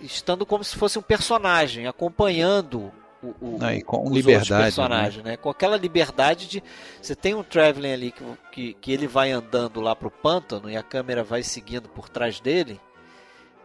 [0.00, 5.36] estando como se fosse um personagem, acompanhando o, o, e com os liberdade, personagens, né?
[5.36, 6.62] Com aquela liberdade de
[7.00, 10.76] você tem um traveling ali que, que, que ele vai andando lá pro pântano e
[10.76, 12.78] a câmera vai seguindo por trás dele,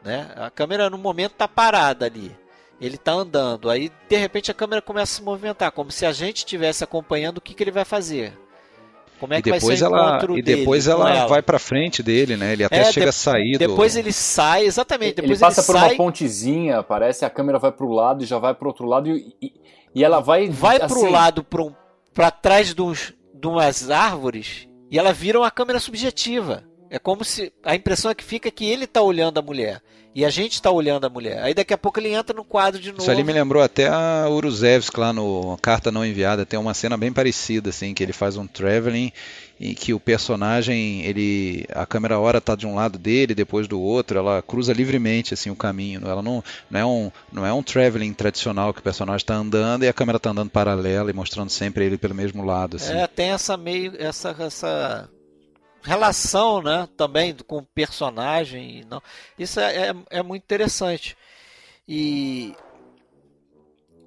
[0.03, 0.31] né?
[0.37, 2.33] A câmera no momento tá parada ali.
[2.79, 6.11] Ele tá andando, aí de repente a câmera começa a se movimentar, como se a
[6.11, 8.33] gente estivesse acompanhando o que, que ele vai fazer.
[9.19, 11.27] Como é E que vai ser o ela encontro e depois dele ela, ela.
[11.27, 12.53] vai pra frente dele, né?
[12.53, 15.13] Ele até É, chega de- a sair do Depois ele sai, exatamente.
[15.13, 18.27] Ele Depois passa ele por sai, uma pontezinha, parece, a câmera vai pro lado e
[18.27, 19.53] já vai pro outro lado e, e,
[19.95, 20.47] e ela vai.
[20.49, 21.73] vai assim, pro lado, pra, um,
[22.13, 26.63] pra trás de, uns, de umas árvores, e ela vira uma câmera subjetiva.
[26.87, 29.81] É como se a impressão é que fica que ele está olhando a mulher
[30.17, 31.43] e a gente está olhando a mulher.
[31.43, 33.03] Aí daqui a pouco ele entra no quadro de novo.
[33.03, 36.43] Isso ali me lembrou até a Uruzevsk lá no Carta Não Enviada.
[36.43, 39.11] Tem uma cena bem parecida, assim, que ele faz um traveling
[39.59, 43.79] e que o personagem, ele, a câmera hora está de um lado dele, depois do
[43.79, 46.01] outro, ela cruza livremente assim o caminho.
[46.03, 49.83] Ela não, não é um não é um traveling tradicional que o personagem está andando
[49.83, 52.77] e a câmera está andando paralela e mostrando sempre ele pelo mesmo lado.
[52.77, 52.91] Assim.
[52.91, 55.07] É, tem essa meio essa essa
[55.87, 58.83] relação, né, também com o personagem.
[58.89, 59.01] Não.
[59.39, 61.17] Isso é, é, é muito interessante.
[61.87, 62.53] E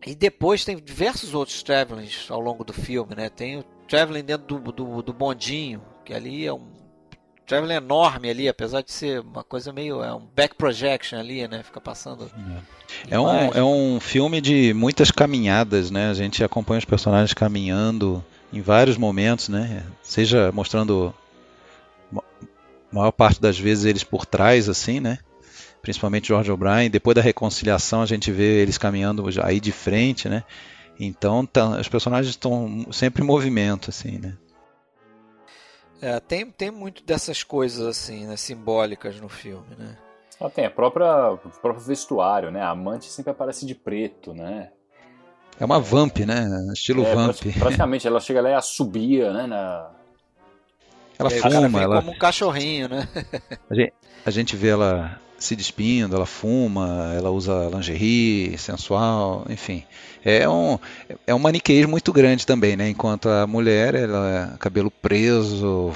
[0.06, 3.28] e depois tem diversos outros travelings ao longo do filme, né?
[3.28, 6.66] Tem o traveling dentro do, do, do bondinho, que ali é um
[7.46, 11.62] traveling enorme ali, apesar de ser uma coisa meio é um back projection ali, né?
[11.62, 12.30] Fica passando.
[13.10, 16.08] É, é um, é um filme de muitas caminhadas, né?
[16.08, 19.84] A gente acompanha os personagens caminhando em vários momentos, né?
[20.02, 21.12] Seja mostrando
[22.92, 25.18] maior parte das vezes eles por trás, assim, né?
[25.82, 26.90] Principalmente George O'Brien.
[26.90, 30.44] Depois da reconciliação, a gente vê eles caminhando aí de frente, né?
[30.98, 34.36] Então, tá, os personagens estão sempre em movimento, assim, né?
[36.02, 39.96] É, tem, tem muito dessas coisas, assim, né, simbólicas no filme, né?
[40.40, 42.62] Ah, tem a própria, o próprio vestuário, né?
[42.62, 44.70] A amante sempre aparece de preto, né?
[45.58, 46.48] É uma vamp, né?
[46.72, 47.36] Estilo é, vamp.
[47.58, 49.46] Praticamente, ela chega lá e assobia, né?
[49.46, 49.90] Na,
[51.20, 53.09] ela fuma, ela como um cachorrinho, né?
[53.70, 53.92] a, gente,
[54.26, 59.85] a gente vê ela se despindo, ela fuma, ela usa lingerie sensual, enfim.
[60.24, 60.78] É um,
[61.26, 62.88] é um maniqueísmo muito grande também, né?
[62.88, 65.92] Enquanto a mulher, ela é cabelo preso,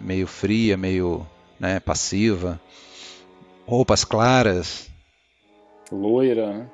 [0.00, 1.26] meio fria, meio
[1.58, 2.60] né, passiva,
[3.66, 4.88] roupas claras.
[5.90, 6.66] Loira, né?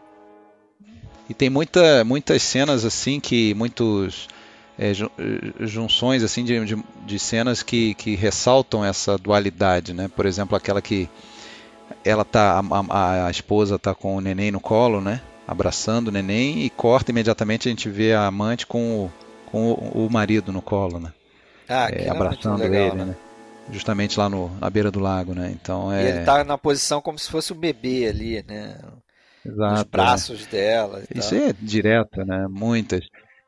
[1.29, 4.29] E tem muita, muitas cenas assim que muitos
[4.79, 10.09] é, é, junções assim de, de, de, cenas que, que ressaltam essa dualidade, né?
[10.09, 11.09] Por exemplo, aquela que
[12.05, 15.21] ela tá a, a, esposa tá com o neném no colo, né?
[15.47, 19.13] Abraçando o neném e corta imediatamente a gente vê a amante com o,
[19.47, 21.13] com o, o marido no colo, né?
[21.69, 23.05] Ah, é, abraçando legal, ele, né?
[23.07, 23.17] né?
[23.71, 25.53] Justamente lá no, na beira do lago, né?
[25.55, 26.03] Então é.
[26.03, 28.77] E ele tá na posição como se fosse o bebê ali, né?
[29.45, 29.75] Exato.
[29.75, 30.51] Os braços é.
[30.51, 31.03] dela.
[31.15, 31.49] Isso tal.
[31.49, 32.47] é direto, né?
[32.49, 33.07] Muitas.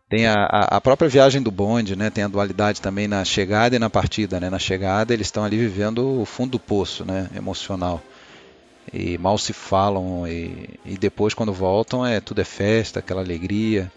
[0.09, 2.11] Tem a, a, própria viagem do bonde, né?
[2.11, 4.51] Tem a dualidade também na chegada e na partida, né?
[4.51, 7.29] Na chegada eles estão ali vivendo o fundo do poço, né?
[7.35, 8.03] Emocional.
[8.93, 13.91] E mal se falam e, e depois quando voltam é tudo é festa, aquela alegria,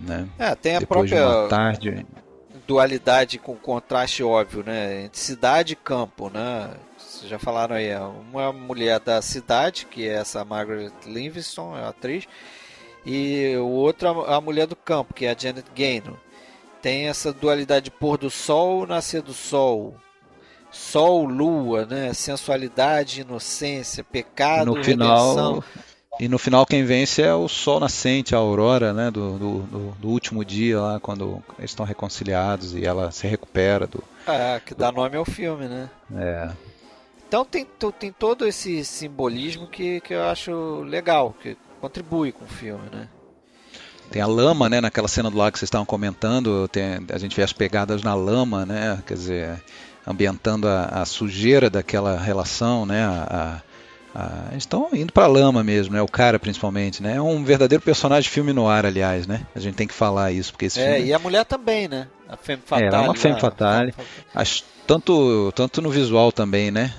[0.00, 0.26] né?
[0.38, 2.06] É, tem a depois própria de tarde...
[2.66, 5.04] dualidade com contraste óbvio, né?
[5.04, 6.70] Entre cidade e campo, né?
[6.98, 7.90] Vocês já falaram aí,
[8.30, 12.26] uma mulher da cidade, que é essa Margaret Livingston, é a atriz,
[13.06, 16.16] e o outro a mulher do campo, que é a Janet Gaynor.
[16.82, 19.94] Tem essa dualidade de pôr do sol, nascer do sol.
[20.72, 22.12] Sol, lua, né?
[22.12, 25.64] Sensualidade, inocência, pecado, no final
[26.18, 29.10] E no final quem vence é o sol nascente, a aurora, né?
[29.10, 33.86] Do, do, do, do último dia lá, quando eles estão reconciliados e ela se recupera
[33.86, 34.02] do.
[34.26, 35.88] É, que dá nome ao filme, né?
[36.14, 36.50] É.
[37.28, 37.66] Então tem,
[37.98, 43.08] tem todo esse simbolismo que, que eu acho legal, que contribui com o filme, né?
[44.10, 47.34] Tem a lama, né, naquela cena do lago que vocês estavam comentando, tem, a gente
[47.34, 49.62] vê as pegadas na lama, né, quer dizer,
[50.06, 53.62] ambientando a, a sujeira daquela relação, né, a,
[54.16, 57.44] a, eles estão indo para a lama mesmo, né, o cara principalmente, né, é um
[57.44, 60.66] verdadeiro personagem de filme no ar, aliás, né, a gente tem que falar isso, porque
[60.66, 61.08] esse É, filme...
[61.10, 62.94] e a mulher também, né, a Femme Fatale.
[62.94, 63.94] É, é uma Femme Fatale.
[64.34, 66.94] As tanto, tanto no visual também, né?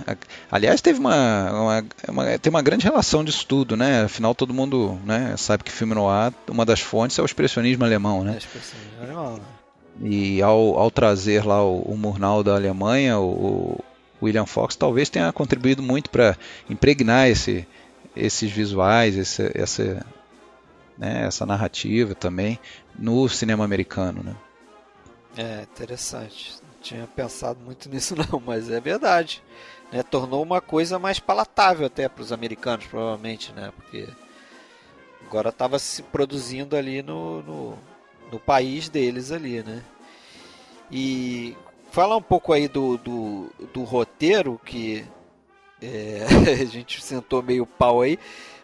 [0.51, 4.03] Aliás, teve uma, uma, uma, tem uma grande relação disso tudo, né?
[4.03, 8.25] Afinal, todo mundo né, sabe que filme noir, uma das fontes é o expressionismo alemão,
[8.25, 8.33] né?
[8.33, 9.43] É expressionismo alemão, né?
[10.03, 13.79] E ao, ao trazer lá o, o Murnau da Alemanha, o
[14.21, 16.37] William Fox talvez tenha contribuído muito para
[16.69, 17.67] impregnar esse,
[18.15, 20.05] esses visuais, esse, essa,
[20.97, 22.59] né, essa narrativa também
[22.97, 24.35] no cinema americano, né?
[25.37, 29.43] É, interessante tinha pensado muito nisso não, mas é verdade.
[29.91, 30.03] Né?
[30.03, 33.71] Tornou uma coisa mais palatável até para os americanos, provavelmente, né?
[33.75, 34.07] Porque
[35.25, 37.77] agora estava se produzindo ali no, no,
[38.31, 39.83] no, país deles ali, né?
[40.89, 41.55] E
[41.97, 45.03] falar um pouco aí do, do, do roteiro, que
[45.81, 46.27] é,
[46.61, 48.19] a gente sentou meio pau aí,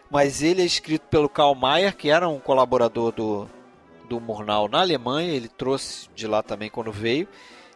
[0.08, 3.50] mas ele é escrito pelo Karl Mayer, que era um colaborador do,
[4.08, 7.26] do Murnau na Alemanha, ele trouxe de lá também quando veio.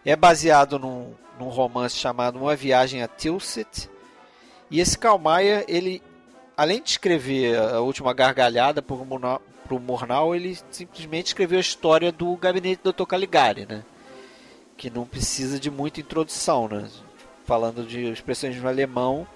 [0.05, 3.90] É baseado num, num romance chamado Uma Viagem a Tilsit.
[4.71, 6.01] E esse Karl Mayer, ele,
[6.57, 12.37] além de escrever A Última Gargalhada para o Murnau, ele simplesmente escreveu a história do
[12.37, 13.07] gabinete do Dr.
[13.07, 13.83] Caligari, né?
[14.79, 16.88] Que não precisa de muita introdução, né?
[17.49, 19.27] falando de expressionismo alemão,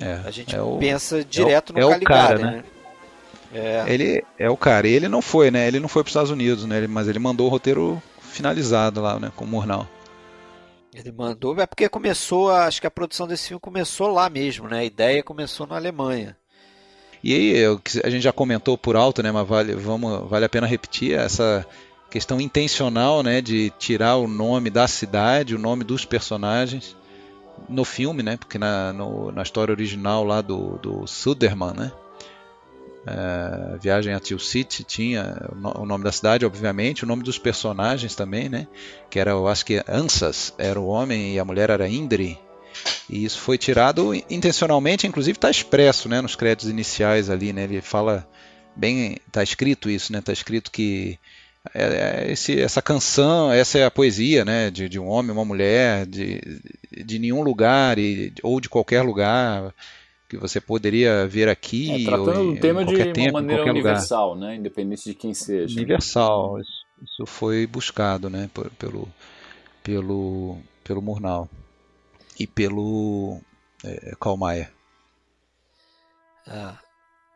[0.00, 2.64] é, a gente é o, pensa direto é no o, Caligari, é o cara, né?
[3.52, 3.84] É.
[3.86, 4.88] Ele é o cara.
[4.88, 5.68] E ele não foi, né?
[5.68, 6.86] Ele não foi para os Estados Unidos, né?
[6.86, 9.30] Mas ele mandou o roteiro finalizado lá, né?
[9.36, 9.86] Com o Murnau.
[10.94, 14.78] Ele mandou, é porque começou, acho que a produção desse filme começou lá mesmo, né?
[14.78, 16.34] A ideia começou na Alemanha.
[17.22, 17.64] E aí,
[18.04, 19.30] a gente já comentou por alto, né?
[19.30, 21.66] Mas vale, vamos, vale a pena repetir essa
[22.16, 23.42] questão intencional, né?
[23.42, 26.96] De tirar o nome da cidade, o nome dos personagens
[27.68, 28.38] no filme, né?
[28.38, 31.92] Porque na, no, na história original lá do, do Suderman, né?
[33.06, 38.14] É, Viagem a Till City tinha o nome da cidade, obviamente, o nome dos personagens
[38.14, 38.66] também, né?
[39.10, 42.38] Que era, eu acho que Ansas era o homem e a mulher era Indri.
[43.10, 46.22] E isso foi tirado intencionalmente, inclusive está expresso, né?
[46.22, 47.64] Nos créditos iniciais ali, né?
[47.64, 48.26] Ele fala
[48.74, 50.20] bem, está escrito isso, né?
[50.20, 51.18] Está escrito que
[52.26, 54.70] esse, essa canção, essa é a poesia, né?
[54.70, 56.40] De, de um homem, uma mulher, de,
[57.04, 59.74] de nenhum lugar e, ou de qualquer lugar
[60.28, 62.02] que você poderia ver aqui.
[62.02, 64.48] É, tratando o tema de tempo, uma maneira universal, lugar.
[64.48, 64.56] né?
[64.56, 65.74] Independente de quem seja.
[65.74, 66.60] Universal.
[66.60, 68.50] Isso, isso foi buscado, né?
[68.78, 69.08] Pelo,
[69.82, 71.48] pelo, pelo Murnau
[72.38, 73.40] e pelo
[73.84, 74.70] é, Kalmaia.
[76.46, 76.78] Ah,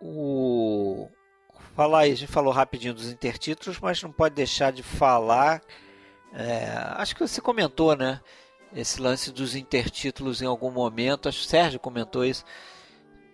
[0.01, 1.09] o
[1.75, 5.63] falar aí, a gente falou rapidinho dos intertítulos, mas não pode deixar de falar.
[6.33, 8.21] É, acho que você comentou, né?
[8.75, 11.29] Esse lance dos intertítulos em algum momento.
[11.29, 12.45] Acho que o Sérgio comentou isso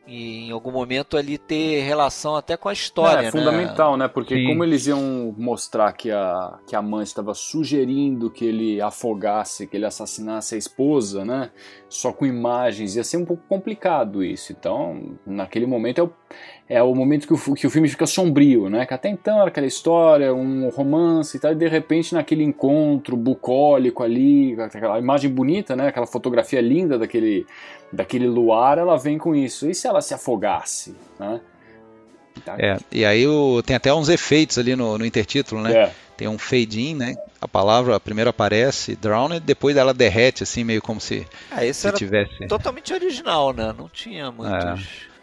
[0.07, 3.25] e em algum momento ali ter relação até com a história.
[3.25, 4.07] É, é fundamental, né?
[4.07, 4.47] Porque Sim.
[4.47, 9.77] como eles iam mostrar que a, que a mãe estava sugerindo que ele afogasse, que
[9.77, 11.51] ele assassinasse a esposa, né?
[11.89, 14.53] Só com imagens, ia ser um pouco complicado isso.
[14.53, 16.13] Então, naquele momento é o,
[16.69, 18.85] é o momento que o, que o filme fica sombrio, né?
[18.85, 23.17] Que até então era aquela história, um romance e tal, e de repente naquele encontro
[23.17, 25.89] bucólico ali, aquela imagem bonita, né?
[25.89, 27.47] Aquela fotografia linda daquele,
[27.93, 29.71] daquele luar, ela vem com isso.
[29.71, 31.41] E se ela se afogasse, né?
[32.45, 32.57] Tá.
[32.59, 35.73] É, e aí o, tem até uns efeitos ali no, no intertítulo, né?
[35.73, 35.93] É.
[36.17, 37.15] Tem um fade-in, né?
[37.41, 41.87] A palavra primeiro aparece, drowned, depois ela derrete, assim, meio como se, ah, esse se
[41.89, 42.47] era tivesse...
[42.47, 43.73] totalmente original, né?
[43.77, 44.81] Não tinha muitos...
[45.13, 45.16] É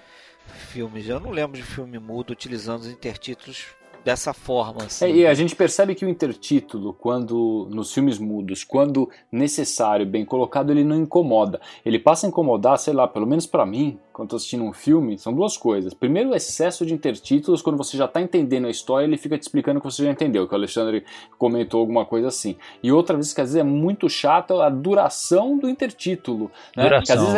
[0.63, 1.07] filmes.
[1.07, 3.67] Eu não lembro de filme mudo utilizando os intertítulos
[4.03, 4.83] dessa forma.
[4.83, 5.05] Assim.
[5.05, 10.25] É, e a gente percebe que o intertítulo, quando nos filmes mudos, quando necessário, bem
[10.25, 11.59] colocado, ele não incomoda.
[11.85, 15.17] Ele passa a incomodar, sei lá, pelo menos para mim, quando estou assistindo um filme,
[15.17, 15.91] são duas coisas.
[15.91, 19.41] Primeiro, o excesso de intertítulos, quando você já está entendendo a história, ele fica te
[19.41, 21.03] explicando que você já entendeu, que o Alexandre
[21.35, 22.55] comentou alguma coisa assim.
[22.83, 26.51] E outra vez, que às vezes é muito chato a duração do intertítulo.
[26.77, 26.83] Né?
[26.83, 27.35] Duração, às vezes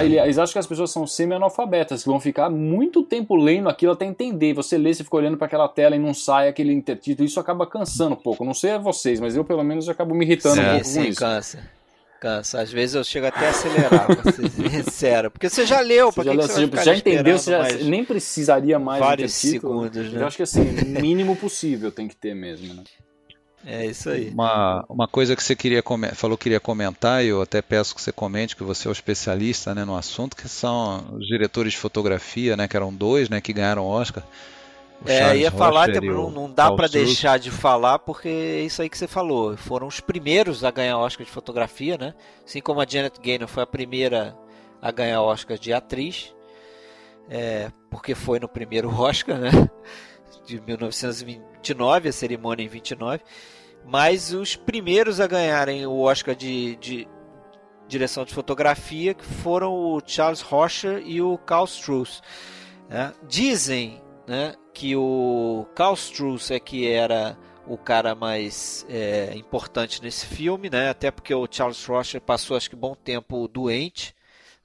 [0.00, 0.16] é, né?
[0.16, 0.24] é.
[0.24, 4.06] eles acham que as pessoas são semi-analfabetas, que vão ficar muito tempo lendo aquilo até
[4.06, 4.54] entender.
[4.54, 7.26] Você lê, você fica olhando para aquela tela e não sai aquele intertítulo.
[7.26, 8.42] Isso acaba cansando um pouco.
[8.42, 11.02] Não sei a vocês, mas eu pelo menos acabo me irritando sim, um pouco sim,
[11.02, 11.20] com isso.
[11.20, 11.76] Cansa.
[12.20, 12.60] Cansa.
[12.60, 14.50] Às vezes eu chego até a acelerar, pra ser
[14.84, 15.30] sincero.
[15.30, 18.04] Porque você já leu, você já, que leu, você já, já entendeu, você já, nem
[18.04, 20.22] precisaria mais vários segundos, né?
[20.22, 22.82] Eu acho que assim, o mínimo possível tem que ter mesmo, né?
[23.66, 24.30] É isso aí.
[24.30, 25.82] Uma, uma coisa que você queria
[26.14, 28.92] falou que queria comentar, e eu até peço que você comente, que você é o
[28.92, 33.40] especialista né, no assunto, que são os diretores de fotografia, né, que eram dois, né,
[33.40, 34.22] que ganharam Oscar.
[35.04, 38.96] É, ia falar, não, não dá para deixar de falar, porque é isso aí que
[38.96, 39.56] você falou.
[39.56, 42.14] Foram os primeiros a ganhar Oscar de fotografia, né?
[42.44, 44.36] Assim como a Janet Gaynor foi a primeira
[44.80, 46.34] a ganhar Oscar de atriz,
[47.28, 49.50] é, porque foi no primeiro Oscar, né?
[50.46, 53.22] De 1929, a cerimônia em 29.
[53.84, 57.08] Mas os primeiros a ganharem o Oscar de, de
[57.86, 62.20] direção de fotografia que foram o Charles Rocher e o Carl Struz.
[62.88, 63.12] Né?
[63.28, 67.34] Dizem né, que o Carl Struz é que era
[67.66, 70.90] o cara mais é, importante nesse filme, né?
[70.90, 74.14] Até porque o Charles Rocher passou acho que bom tempo doente,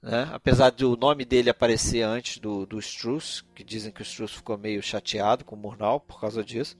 [0.01, 0.29] né?
[0.33, 4.57] Apesar do nome dele aparecer antes do, do Struz, que dizem que o Struz ficou
[4.57, 6.77] meio chateado com o Murnau por causa disso,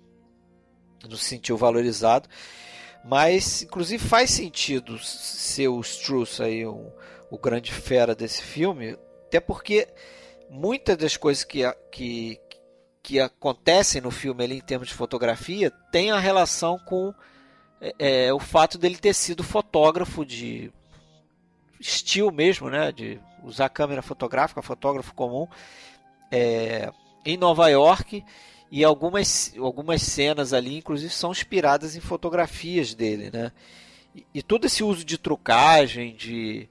[1.09, 2.27] não se sentiu valorizado.
[3.01, 6.91] Mas, inclusive, faz sentido ser o Struz aí um,
[7.29, 9.87] o grande fera desse filme, até porque
[10.49, 12.37] muitas das coisas que, que,
[13.03, 17.13] que acontecem no filme ali em termos de fotografia tem a relação com
[17.79, 20.71] é, é, o fato dele ter sido fotógrafo de
[21.79, 25.47] estilo mesmo, né, de usar câmera fotográfica, fotógrafo comum,
[26.31, 26.91] é,
[27.25, 28.23] em Nova York
[28.71, 33.51] e algumas, algumas cenas ali, inclusive, são inspiradas em fotografias dele, né?
[34.33, 36.69] E, todo esse uso de trucagem, de,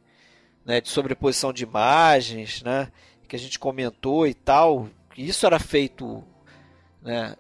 [0.65, 2.91] né, de sobreposição de imagens, né,
[3.27, 6.25] que a gente comentou e tal, isso era feito
[7.03, 7.37] né,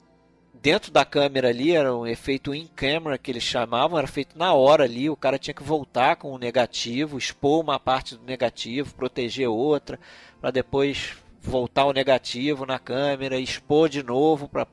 [0.60, 4.84] dentro da câmera ali, era um efeito in-camera que eles chamavam, era feito na hora
[4.84, 9.48] ali, o cara tinha que voltar com o negativo, expor uma parte do negativo, proteger
[9.48, 9.98] outra,
[10.40, 14.66] para depois voltar o negativo na câmera, expor de novo para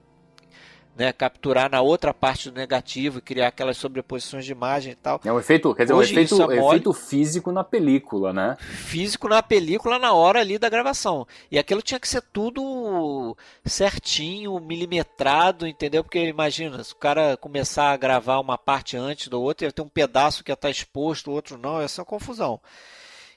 [0.97, 5.21] né, capturar na outra parte do negativo e criar aquelas sobreposições de imagem e tal.
[5.23, 8.57] É um efeito, quer dizer, Hoje, um efeito, é efeito físico na película, né?
[8.59, 11.27] Físico na película na hora ali da gravação.
[11.51, 16.03] E aquilo tinha que ser tudo certinho, milimetrado, entendeu?
[16.03, 19.81] Porque imagina, se o cara começar a gravar uma parte antes do outro, ia ter
[19.81, 22.59] um pedaço que ia estar exposto, o outro não, ia ser uma confusão.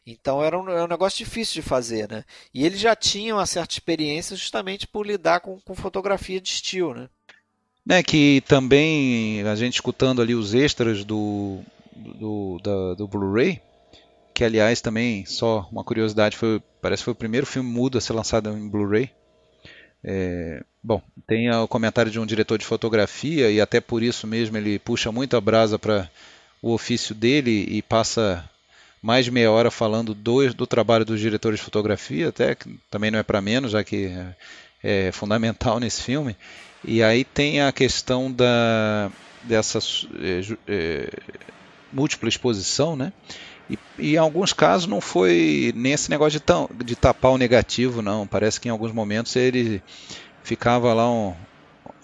[0.07, 2.25] Então era um, era um, negócio difícil de fazer, né?
[2.55, 6.95] E eles já tinham uma certa experiência justamente por lidar com, com fotografia de estilo,
[6.95, 7.09] né?
[7.85, 11.61] Né, que também a gente escutando ali os extras do,
[11.97, 13.61] do, do, do Blu-ray,
[14.35, 18.01] que aliás também, só uma curiosidade, foi, parece que foi o primeiro filme mudo a
[18.01, 19.11] ser lançado em Blu-ray.
[20.03, 24.57] É, bom, tem o comentário de um diretor de fotografia e até por isso mesmo
[24.57, 26.11] ele puxa muito a brasa para
[26.63, 28.49] o ofício dele e passa
[29.03, 33.11] mais de meia hora falando do, do trabalho dos diretores de fotografia, até que também
[33.11, 34.07] não é para menos, já que
[34.83, 36.37] é, é fundamental nesse filme.
[36.85, 39.11] E aí tem a questão da,
[39.43, 41.11] dessa é, é,
[41.93, 43.13] múltipla exposição, né?
[43.69, 47.39] E, e, em alguns casos não foi nem esse negócio de, tão, de tapar o
[47.39, 48.27] negativo, não.
[48.27, 49.83] Parece que em alguns momentos ele
[50.43, 51.35] ficava lá um,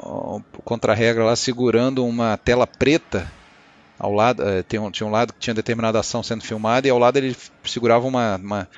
[0.03, 3.31] um contra-regra lá segurando uma tela preta
[3.99, 6.91] ao lado, é, tem um, tinha um lado que tinha determinada ação sendo filmada e
[6.91, 8.68] ao lado ele segurava uma, uma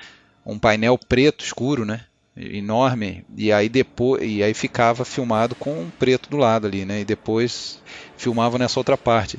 [0.46, 2.02] um painel preto escuro, né?
[2.38, 7.00] Enorme e aí depois e aí ficava filmado com um preto do lado ali, né?
[7.00, 7.82] E depois
[8.16, 9.38] filmava nessa outra parte.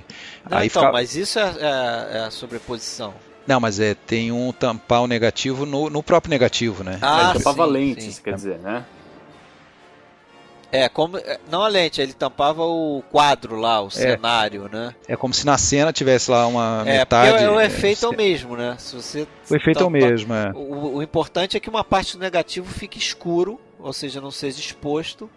[0.50, 3.14] Não, aí então, mas isso é, é, é, a sobreposição.
[3.48, 7.00] Não, mas é tem um tampar o negativo no, no próprio negativo, né?
[7.02, 8.86] Ah, tampava lentes, quer dizer, né?
[10.72, 11.18] É, como.
[11.18, 13.90] É, não a lente, ele tampava o quadro lá, o é.
[13.90, 14.94] cenário, né?
[15.08, 17.46] É como se na cena tivesse lá uma é, metade.
[17.48, 18.76] o efeito é, o mesmo, né?
[18.78, 20.52] Se você o efeito tampa, é o mesmo, é.
[20.54, 24.60] O, o, importante é que uma parte do negativo fique escuro, ou seja, não seja
[24.60, 25.30] exposto.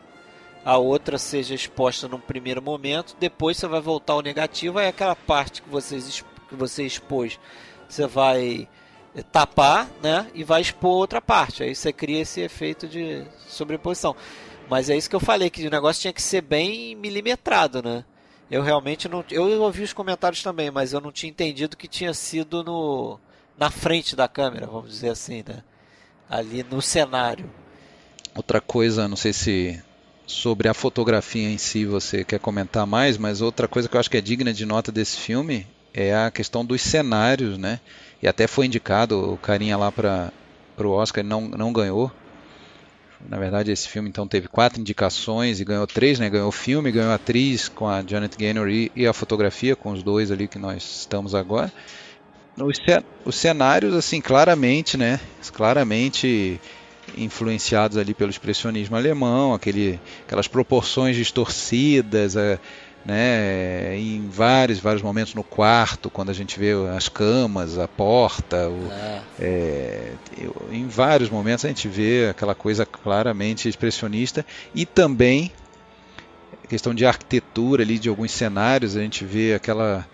[0.64, 5.16] A outra seja exposta num primeiro momento, depois você vai voltar ao negativo, aí aquela
[5.16, 7.36] parte que, vocês, que você expôs,
[7.88, 8.68] você vai
[9.32, 10.26] tapar, né?
[10.34, 11.64] E vai expor outra parte.
[11.64, 14.14] Aí você cria esse efeito de sobreposição.
[14.72, 18.06] Mas é isso que eu falei, que o negócio tinha que ser bem milimetrado, né?
[18.50, 19.22] Eu realmente não.
[19.30, 23.20] Eu ouvi os comentários também, mas eu não tinha entendido que tinha sido no
[23.58, 25.62] na frente da câmera, vamos dizer assim, né?
[26.26, 27.50] Ali no cenário.
[28.34, 29.78] Outra coisa, não sei se
[30.26, 34.10] sobre a fotografia em si você quer comentar mais, mas outra coisa que eu acho
[34.10, 37.78] que é digna de nota desse filme é a questão dos cenários, né?
[38.22, 40.32] E até foi indicado o carinha lá para
[40.78, 42.10] o Oscar, não, não ganhou,
[43.28, 46.28] na verdade, esse filme então teve quatro indicações e ganhou três, né?
[46.28, 50.30] Ganhou filme, ganhou atriz com a Janet Gaynor e, e a fotografia com os dois
[50.30, 51.72] ali que nós estamos agora.
[52.56, 52.78] Os,
[53.24, 55.18] os cenários, assim, claramente, né?
[55.52, 56.60] Claramente
[57.16, 62.58] influenciados ali pelo expressionismo alemão, aquele, aquelas proporções distorcidas, a,
[63.05, 68.68] né, em vários, vários momentos no quarto, quando a gente vê as camas, a porta,
[68.68, 69.22] o, é.
[69.40, 70.12] É,
[70.70, 75.53] em vários momentos a gente vê aquela coisa claramente expressionista e também
[76.68, 80.07] questão de arquitetura ali de alguns cenários, a gente vê aquela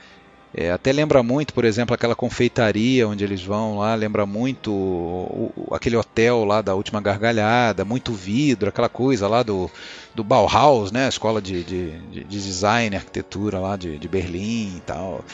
[0.61, 5.52] é, até lembra muito, por exemplo, aquela confeitaria onde eles vão lá, lembra muito o,
[5.56, 9.70] o, aquele hotel lá da última gargalhada, muito vidro, aquela coisa lá do,
[10.16, 11.06] do Bauhaus, né?
[11.06, 15.24] A escola de, de, de design, arquitetura lá de, de Berlim e tal.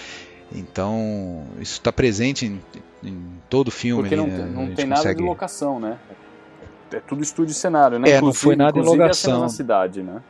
[0.54, 2.60] Então, isso está presente em,
[3.02, 4.02] em, todo o filme.
[4.02, 4.52] Porque não, né?
[4.52, 5.96] não tem nada de locação, né?
[6.92, 8.10] É tudo estúdio e cenário, né?
[8.10, 9.40] É, inclusive, não foi nada em locação.
[9.40, 10.20] na cidade, né?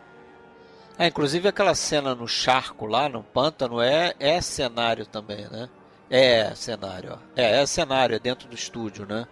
[0.98, 5.68] É, inclusive aquela cena no charco lá, no pântano, é, é cenário também, né?
[6.08, 7.18] É cenário, ó.
[7.34, 9.26] É, é cenário, é dentro do estúdio, né?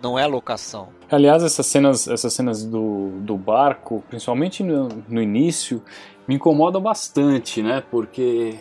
[0.00, 0.88] Não é locação.
[1.10, 5.82] Aliás, essas cenas, essas cenas do, do barco, principalmente no, no início,
[6.28, 7.82] me incomodam bastante, né?
[7.90, 8.58] Porque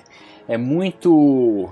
[0.47, 1.72] é muito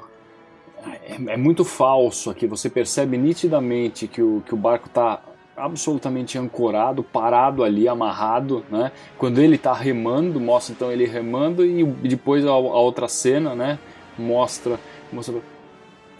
[0.86, 2.47] é, é, muito falso aqui.
[2.47, 5.19] Você percebe nitidamente que o, que o barco está
[5.58, 8.91] absolutamente ancorado, parado ali, amarrado, né?
[9.18, 13.80] Quando ele está remando, mostra então ele remando e depois a, a outra cena, né?
[14.18, 14.80] Mostra,
[15.12, 15.36] mostra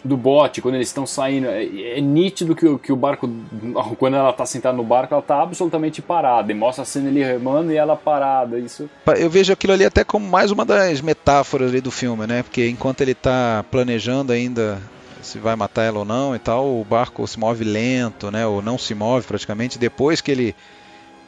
[0.04, 3.30] do bote, quando eles estão saindo, é, é, nítido que, o, que o barco,
[3.98, 7.22] quando ela está sentada no barco, ela está absolutamente parada, e mostra a cena ali
[7.22, 8.90] remando e ela parada, isso...
[9.18, 13.02] Eu vejo aquilo ali até como mais uma das metáforas do filme, né, porque enquanto
[13.02, 14.80] ele está planejando ainda
[15.28, 18.62] se vai matar ela ou não e tal, o barco se move lento, né, ou
[18.62, 20.56] não se move praticamente, depois que ele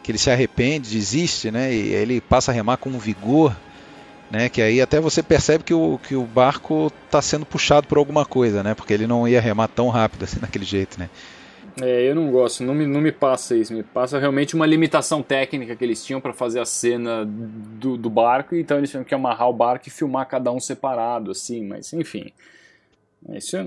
[0.02, 1.74] que ele se arrepende, desiste, né?
[1.74, 3.56] E ele passa a remar com vigor,
[4.32, 4.50] né?
[4.50, 8.26] Que aí até você percebe que o, que o barco está sendo puxado por alguma
[8.26, 8.74] coisa, né?
[8.74, 11.10] Porque ele não ia remar tão rápido assim daquele jeito, né?
[11.82, 15.22] É, eu não gosto, não me, não me passa isso, me passa realmente uma limitação
[15.22, 19.14] técnica que eles tinham para fazer a cena do, do barco, então eles tinham que
[19.14, 22.34] amarrar o barco e filmar cada um separado, assim, mas enfim.
[23.30, 23.58] Isso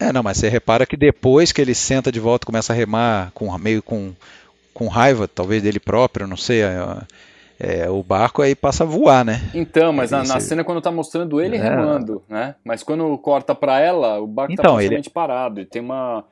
[0.00, 0.12] é...
[0.12, 3.56] não, mas você repara que depois que ele senta de volta começa a remar com
[3.58, 4.12] meio com,
[4.72, 6.98] com raiva, talvez dele próprio, não sei, é,
[7.58, 9.50] é, o barco aí passa a voar, né?
[9.54, 11.62] Então, mas na, na, cena quando tá mostrando ele é.
[11.62, 12.54] remando, né?
[12.64, 15.14] Mas quando corta para ela, o barco tá então, tá praticamente ele...
[15.14, 16.24] parado e tem uma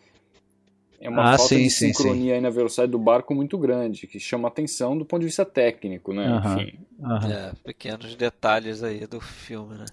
[1.01, 2.33] é uma ah, falta sim, de sim, sincronia sim.
[2.33, 6.12] aí na velocidade do barco muito grande, que chama atenção do ponto de vista técnico,
[6.12, 6.29] né?
[6.29, 6.53] Uhum.
[6.55, 6.79] Enfim.
[6.99, 7.33] Uhum.
[7.33, 9.85] É, pequenos detalhes aí do filme, né?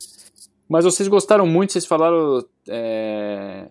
[0.67, 2.43] Mas vocês gostaram muito, vocês falaram.
[2.67, 3.65] É...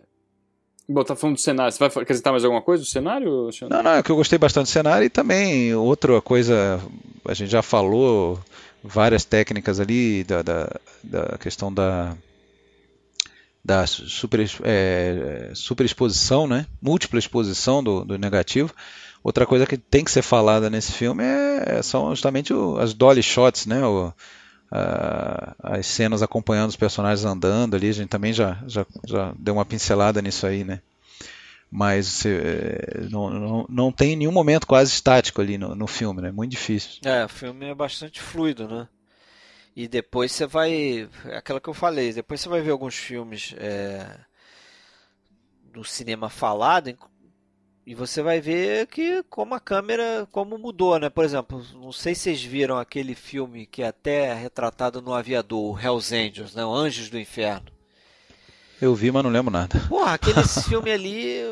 [1.06, 1.72] Tá do cenário.
[1.72, 3.48] Você vai acrescentar mais alguma coisa do cenário?
[3.70, 6.78] Não, não, é que eu gostei bastante do cenário e também outra coisa,
[7.24, 8.38] a gente já falou
[8.82, 12.14] várias técnicas ali da, da, da questão da
[13.64, 16.66] da super, é, superexposição, né?
[16.82, 18.74] múltipla exposição do, do, negativo.
[19.22, 23.22] Outra coisa que tem que ser falada nesse filme é, são justamente o, as dolly
[23.22, 23.82] shots, né?
[23.86, 24.12] O,
[24.74, 27.88] a, as cenas acompanhando os personagens andando ali.
[27.88, 30.80] A gente também já, já, já deu uma pincelada nisso aí, né?
[31.70, 36.32] Mas é, não, não, não tem nenhum momento quase estático ali no, no filme, né?
[36.32, 37.00] Muito difícil.
[37.04, 38.88] É, o filme é bastante fluido, né?
[39.76, 41.08] E depois você vai.
[41.36, 44.18] Aquela que eu falei, depois você vai ver alguns filmes é,
[45.72, 46.90] do cinema falado
[47.86, 51.10] e você vai ver que como a câmera como mudou, né?
[51.10, 55.84] Por exemplo, não sei se vocês viram aquele filme que é até retratado no aviador,
[55.84, 56.64] Hell's Angels, né?
[56.64, 57.70] O Anjos do Inferno.
[58.80, 59.78] Eu vi, mas não lembro nada.
[59.88, 61.42] Porra, aquele filme ali,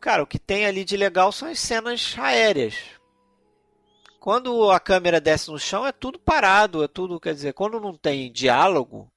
[0.00, 2.76] cara, o que tem ali de legal são as cenas aéreas.
[4.18, 7.94] Quando a câmera desce no chão, é tudo parado, é tudo, quer dizer, quando não
[7.96, 9.10] tem diálogo,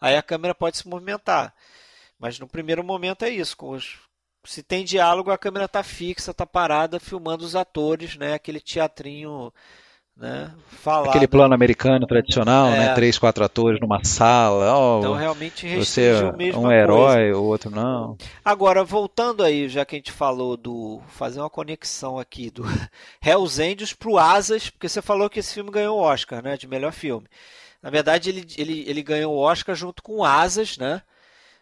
[0.00, 1.54] aí a câmera pode se movimentar.
[2.18, 3.56] Mas no primeiro momento é isso.
[4.46, 8.34] Se tem diálogo, a câmera está fixa, está parada, filmando os atores, né?
[8.34, 9.52] Aquele teatrinho
[10.16, 10.50] né?
[10.68, 11.10] Falado.
[11.10, 12.76] Aquele plano americano tradicional, né?
[12.76, 12.80] é.
[12.80, 12.94] né?
[12.94, 14.74] Três, quatro atores numa sala.
[14.74, 18.16] Oh, então realmente você é um herói, o outro não.
[18.42, 22.64] Agora voltando aí, já que a gente falou do fazer uma conexão aqui do
[23.22, 26.56] Hell's Angels pro Asas, porque você falou que esse filme ganhou o Oscar, né?
[26.56, 27.26] De melhor filme.
[27.82, 31.02] Na verdade ele, ele, ele ganhou o Oscar junto com Asas, né?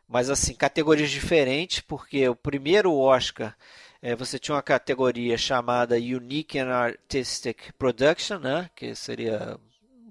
[0.09, 3.57] Mas assim categorias diferentes, porque o primeiro Oscar
[4.07, 8.69] é, você tinha uma categoria chamada Unique and Artistic Production, né?
[8.77, 9.59] que seria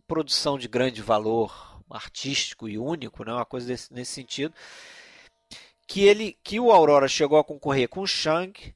[0.08, 3.32] produção de grande valor artístico e único, né?
[3.32, 4.52] uma coisa desse, nesse sentido.
[5.86, 8.74] Que, ele, que o Aurora chegou a concorrer com o Shang,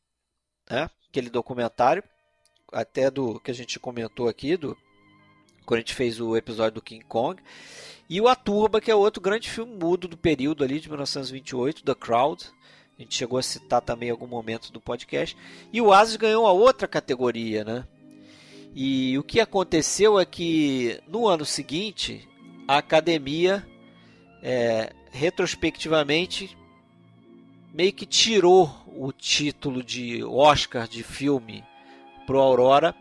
[0.69, 0.87] né?
[1.09, 2.03] aquele documentário,
[2.71, 4.77] até do que a gente comentou aqui, do,
[5.67, 7.43] quando a gente fez o episódio do King Kong.
[8.09, 11.83] E o A Turba, que é outro grande filme mudo do período ali de 1928,
[11.83, 12.45] The Crowd,
[12.97, 15.35] a gente chegou a citar também em algum momento do podcast.
[15.73, 17.85] E o Asus ganhou a outra categoria, né?
[18.73, 22.25] E o que aconteceu é que no ano seguinte
[22.65, 23.67] a academia
[24.41, 26.57] é, retrospectivamente
[27.73, 31.61] meio que tirou o título de Oscar de filme
[32.25, 32.95] pro Aurora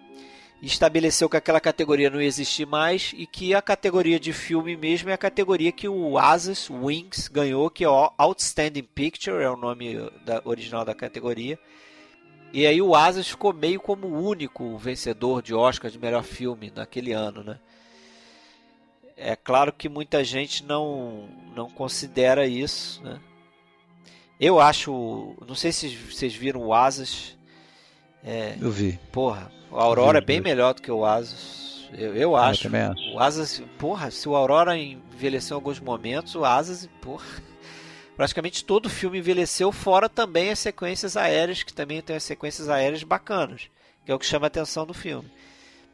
[0.62, 5.12] estabeleceu que aquela categoria não existia mais e que a categoria de filme mesmo é
[5.12, 9.96] a categoria que o Asas Wings ganhou, que é o Outstanding Picture, é o nome
[10.24, 11.58] da, original da categoria.
[12.52, 16.72] E aí o Asas ficou meio como o único vencedor de Oscar de melhor filme
[16.74, 17.58] naquele ano, né?
[19.16, 23.18] É claro que muita gente não não considera isso, né?
[24.38, 27.36] Eu acho, não sei se vocês viram o Asas.
[28.22, 28.98] É, eu vi.
[29.10, 31.88] Porra, o Aurora é bem melhor do que o Asus.
[31.92, 32.68] Eu, eu acho.
[32.68, 33.14] Eu acho.
[33.14, 37.24] O Asus, porra, se o Aurora envelheceu em alguns momentos, o Asus, porra.
[38.16, 42.68] Praticamente todo o filme envelheceu, fora também as sequências aéreas, que também tem as sequências
[42.68, 43.68] aéreas bacanas,
[44.04, 45.30] que é o que chama a atenção do filme.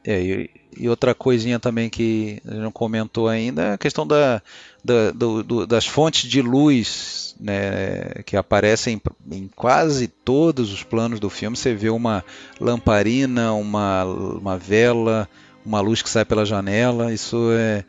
[0.04, 4.04] É, e, e, outra coisinha também que a gente não comentou ainda é a questão
[4.04, 4.42] da,
[4.84, 9.00] da do, do, das fontes de luz né, que aparecem
[9.30, 11.56] em quase todos os planos do filme.
[11.56, 12.24] Você vê uma
[12.60, 15.28] lamparina, uma, uma vela,
[15.64, 17.12] uma luz que sai pela janela.
[17.12, 17.84] Isso é,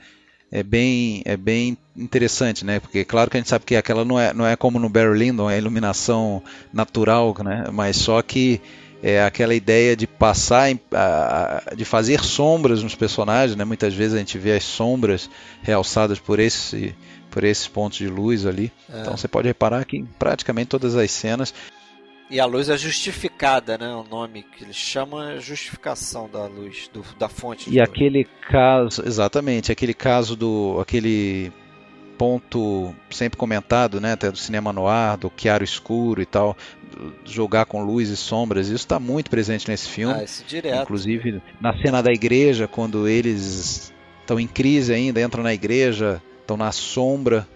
[0.51, 2.79] é, bem, é bem interessante, né?
[2.79, 5.17] Porque claro que a gente sabe que aquela não é, não é como no Barry
[5.17, 7.65] Lyndon, é iluminação natural, né?
[7.71, 8.61] mas só que
[9.03, 10.69] é aquela ideia de passar,
[11.75, 13.65] de fazer sombras nos personagens, né?
[13.65, 15.29] Muitas vezes a gente vê as sombras
[15.61, 16.95] realçadas por esse
[17.29, 18.71] por esses pontos de luz ali.
[18.89, 19.01] É.
[19.01, 21.53] Então você pode reparar que em praticamente todas as cenas
[22.29, 23.93] E a luz é justificada, né?
[23.93, 27.69] O nome que eles chamam é justificação da luz, do, da fonte.
[27.69, 30.77] E aquele caso, exatamente, aquele caso do.
[30.79, 31.51] aquele
[32.17, 36.55] ponto sempre comentado, né, até do cinema noir, do chiaro escuro e tal,
[37.25, 40.13] jogar com luz e sombras, isso está muito presente nesse filme.
[40.13, 40.83] Ah, isso direto.
[40.83, 46.57] Inclusive na cena da igreja, quando eles estão em crise ainda, entram na igreja, estão
[46.57, 47.47] na sombra,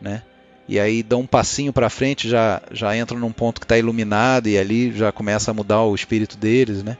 [0.00, 0.22] né?
[0.66, 4.48] E aí dão um passinho para frente, já já entram num ponto que está iluminado
[4.48, 6.96] e ali já começa a mudar o espírito deles, né?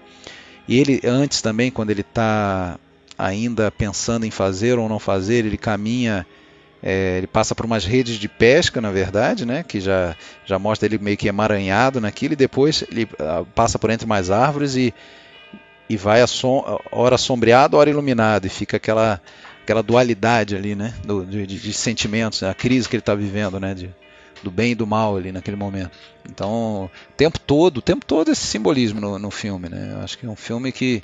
[0.68, 2.78] E ele antes também, quando ele está
[3.16, 6.26] ainda pensando em fazer ou não fazer, ele caminha
[6.86, 10.14] é, ele passa por umas redes de pesca, na verdade, né, que já,
[10.44, 14.30] já mostra ele meio que emaranhado naquilo, e depois ele uh, passa por entre mais
[14.30, 14.92] árvores e,
[15.88, 19.18] e vai a som, hora sombreado, hora iluminado, e fica aquela,
[19.62, 23.72] aquela dualidade ali, né, do, de, de, sentimentos, a crise que ele está vivendo, né,
[23.72, 23.88] de,
[24.42, 25.98] do bem e do mal ali naquele momento.
[26.28, 30.18] Então, o tempo todo, o tempo todo esse simbolismo no, no filme, né, eu acho
[30.18, 31.02] que é um filme que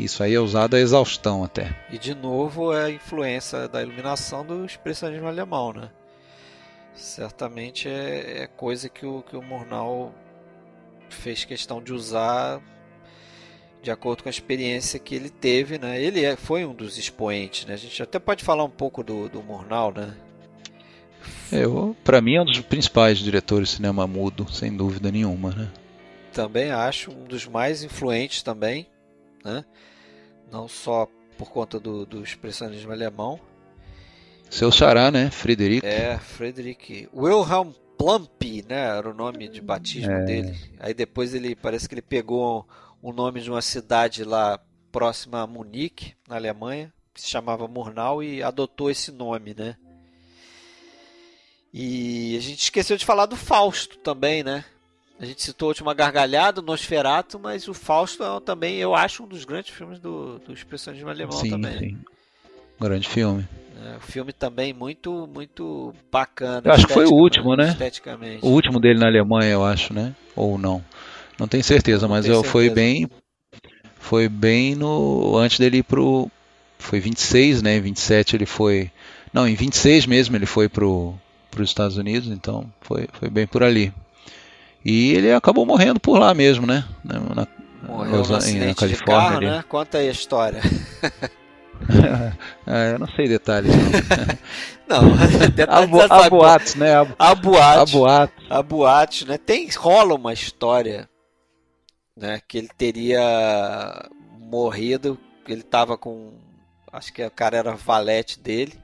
[0.00, 1.76] que isso aí é usado a exaustão até.
[1.90, 5.90] E de novo é a influência da iluminação do expressionismo alemão, né?
[6.94, 10.14] Certamente é, é coisa que o, que o Murnau
[11.10, 12.60] fez questão de usar
[13.82, 16.00] de acordo com a experiência que ele teve, né?
[16.00, 17.74] Ele é, foi um dos expoentes, né?
[17.74, 20.14] A gente até pode falar um pouco do, do Murnau, né?
[21.52, 21.64] É,
[22.02, 25.70] para mim é um dos principais diretores de cinema mudo, sem dúvida nenhuma, né?
[26.32, 28.86] Também acho um dos mais influentes também
[29.44, 29.64] né?
[30.50, 33.40] Não só por conta do, do expressionismo alemão.
[34.50, 35.30] Seu xará, né?
[35.30, 35.86] Frederic.
[35.86, 37.08] É, Frederic.
[37.14, 38.96] Wilhelm Plump, né?
[38.96, 40.24] Era o nome de batismo é.
[40.24, 40.58] dele.
[40.78, 42.66] Aí depois ele parece que ele pegou
[43.00, 48.22] o nome de uma cidade lá próxima a Munique, na Alemanha, que se chamava Murnau
[48.22, 49.76] e adotou esse nome, né?
[51.72, 54.64] E a gente esqueceu de falar do Fausto também, né?
[55.20, 59.26] A gente citou a última gargalhada, Nosferato, mas o Fausto é também, eu acho, um
[59.26, 61.78] dos grandes filmes do, do expressionismo alemão sim, também.
[61.78, 61.98] Sim,
[62.80, 63.46] grande filme.
[63.84, 66.62] É, um filme também muito, muito bacana.
[66.64, 67.68] Eu acho que foi o último, né?
[67.68, 68.38] Esteticamente.
[68.42, 70.14] O último dele na Alemanha, eu acho, né?
[70.34, 70.82] Ou não?
[71.38, 72.52] Não tenho certeza, não mas eu, certeza.
[72.52, 73.06] foi bem,
[73.98, 76.30] foi bem no antes dele ir pro,
[76.78, 77.76] foi 26, né?
[77.76, 78.90] Em 27 ele foi,
[79.34, 81.14] não, em 26 mesmo ele foi pro
[81.50, 83.92] para os Estados Unidos, então foi, foi bem por ali.
[84.84, 86.84] E ele acabou morrendo por lá mesmo, né?
[87.04, 87.46] Na,
[87.82, 88.94] Morreu no na Califórnia.
[88.94, 89.64] De carro, né?
[89.68, 90.60] Conta aí a história.
[92.66, 93.72] é, eu não sei detalhes.
[94.88, 95.02] Não,
[95.54, 96.94] detalhes a, a boatos, né?
[96.94, 97.94] A, a boatos.
[98.48, 99.38] A boatos, né?
[99.38, 101.08] Tem, rola uma história,
[102.16, 102.40] né?
[102.46, 104.08] Que ele teria
[104.38, 106.32] morrido, ele estava com,
[106.92, 108.78] acho que o cara era valete dele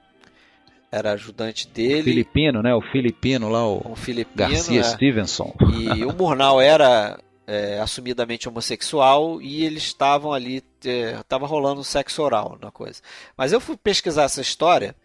[0.96, 2.00] era ajudante dele.
[2.00, 2.74] O filipino, né?
[2.74, 4.84] O filipino lá, o, o filipino, Garcia é.
[4.84, 5.54] Stevenson.
[5.74, 12.22] E o Murnau era é, assumidamente homossexual e eles estavam ali, estava é, rolando sexo
[12.22, 13.00] oral na coisa.
[13.36, 14.96] Mas eu fui pesquisar essa história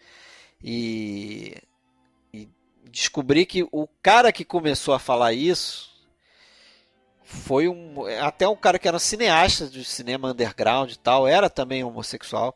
[0.63, 1.55] e,
[2.33, 2.49] e
[2.89, 5.91] descobri que o cara que começou a falar isso
[7.23, 11.49] foi um até um cara que era um cineasta de cinema underground e tal, era
[11.49, 12.55] também homossexual.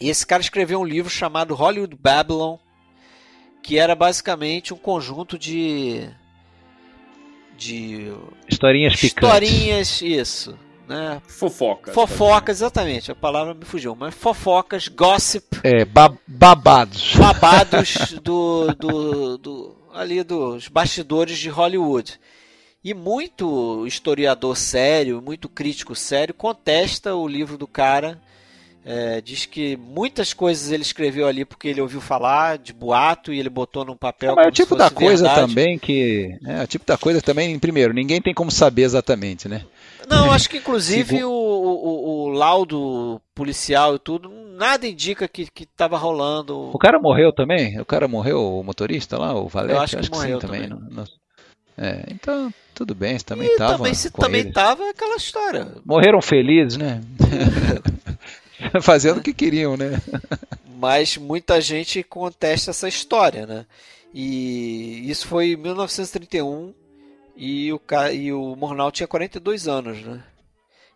[0.00, 2.58] E esse cara escreveu um livro chamado Hollywood Babylon,
[3.62, 6.08] que era basicamente um conjunto de
[7.56, 8.12] de
[8.48, 9.16] historinhas picantes.
[9.16, 11.22] Historinhas, isso, né?
[11.26, 11.94] Fofocas.
[11.94, 13.10] Fofocas, exatamente.
[13.10, 15.60] A palavra me fugiu, mas fofocas, gossip.
[15.64, 15.84] É,
[16.26, 17.16] babados.
[17.16, 22.20] Babados do, do, do ali dos bastidores de Hollywood.
[22.84, 28.20] E muito historiador sério, muito crítico sério contesta o livro do cara
[28.88, 33.40] é, diz que muitas coisas ele escreveu ali porque ele ouviu falar de boato e
[33.40, 34.30] ele botou num papel.
[34.30, 35.48] É, mas é o tipo da coisa verdade.
[35.48, 36.38] também que.
[36.46, 39.64] É, o tipo da coisa também, primeiro, ninguém tem como saber exatamente, né?
[40.08, 45.98] Não, acho que inclusive o, o, o, laudo policial e tudo, nada indica que estava
[45.98, 46.70] rolando.
[46.72, 47.80] O cara morreu também?
[47.80, 49.74] O cara morreu, o motorista lá, o Valete?
[49.74, 50.68] Eu acho que, acho que morreu sim, também.
[50.68, 51.04] também.
[51.76, 53.78] É, então, tudo bem, você também estava.
[53.78, 55.72] Também, se também estava, é aquela história.
[55.84, 57.00] Morreram felizes, né?
[58.82, 60.00] Fazendo o que queriam, né?
[60.78, 63.66] Mas muita gente contesta essa história, né?
[64.12, 66.72] E isso foi em 1931
[67.36, 67.80] e o,
[68.12, 70.22] e o Mornal tinha 42 anos, né?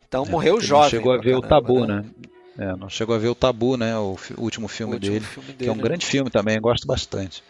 [0.06, 0.84] Então é, morreu jovem.
[0.84, 1.96] Não chegou a ver caramba, o tabu, né?
[1.96, 2.10] né?
[2.58, 3.96] É, não chegou a ver o Tabu, né?
[3.96, 5.82] O, o último filme, o último dele, filme dele, que é um né?
[5.82, 7.42] grande filme também, gosto bastante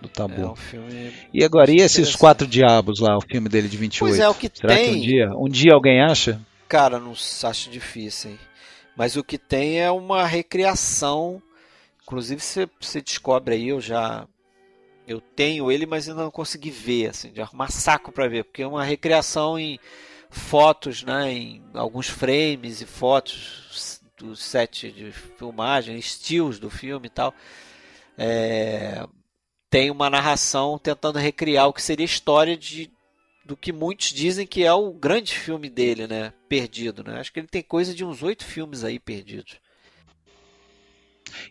[0.00, 0.40] do Tabu.
[0.40, 4.08] É um filme e agora, e esses Quatro Diabos lá, o filme dele de 28?
[4.08, 4.92] Pois é, o que Será tem...
[4.92, 6.40] que um dia, um dia alguém acha?
[6.68, 8.38] Cara, não acho difícil, hein?
[8.96, 11.42] Mas o que tem é uma recriação.
[12.02, 14.26] Inclusive você, você descobre aí, eu já
[15.06, 18.62] Eu tenho ele, mas ainda não consegui ver, assim, de arrumar saco para ver, porque
[18.62, 19.78] é uma recriação em
[20.30, 27.10] fotos, né, em alguns frames e fotos do set de filmagem, estilos do filme e
[27.10, 27.32] tal.
[28.18, 29.06] É,
[29.70, 32.90] tem uma narração tentando recriar o que seria a história de,
[33.46, 36.32] do que muitos dizem que é o grande filme dele, né?
[36.48, 37.20] Perdido, né?
[37.20, 39.56] Acho que ele tem coisa de uns oito filmes aí perdidos.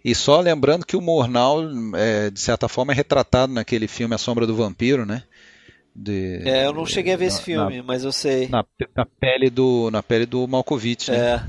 [0.03, 1.61] E só lembrando que o Mornal,
[1.95, 5.23] é, de certa forma, é retratado naquele filme A Sombra do Vampiro, né?
[5.95, 8.49] De, é, eu não cheguei a ver na, esse filme, na, mas eu sei.
[8.49, 11.17] Na, na, pele do na pele do Malkovich, né?
[11.17, 11.43] É.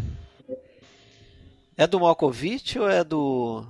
[1.78, 3.66] É do Malkovich ou é do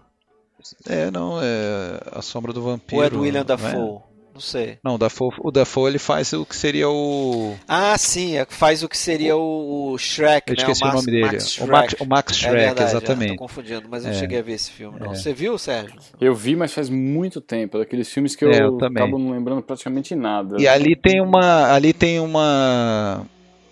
[0.86, 3.00] é, não, é A Sombra do Vampiro.
[3.00, 4.00] Ou é do William Dafoe?
[4.12, 4.15] É?
[4.36, 4.76] Não sei.
[4.84, 7.56] Não, o Dafoe, o Dafoe ele faz o que seria o.
[7.66, 10.62] Ah, sim, é, faz o que seria o Shrek, eu né?
[10.62, 11.22] esqueci o, o nome dele.
[11.22, 13.30] Max o, Max, o Max é Shrek, é verdade, exatamente.
[13.30, 15.00] É, tô confundindo, mas eu não cheguei a ver esse filme.
[15.00, 15.14] Não.
[15.14, 15.98] Você viu, Sérgio?
[16.20, 17.78] Eu vi, mas faz muito tempo.
[17.78, 20.60] Daqueles filmes que eu, eu acabo não lembrando praticamente nada.
[20.60, 21.72] E ali tem uma.
[21.72, 23.24] Ali tem uma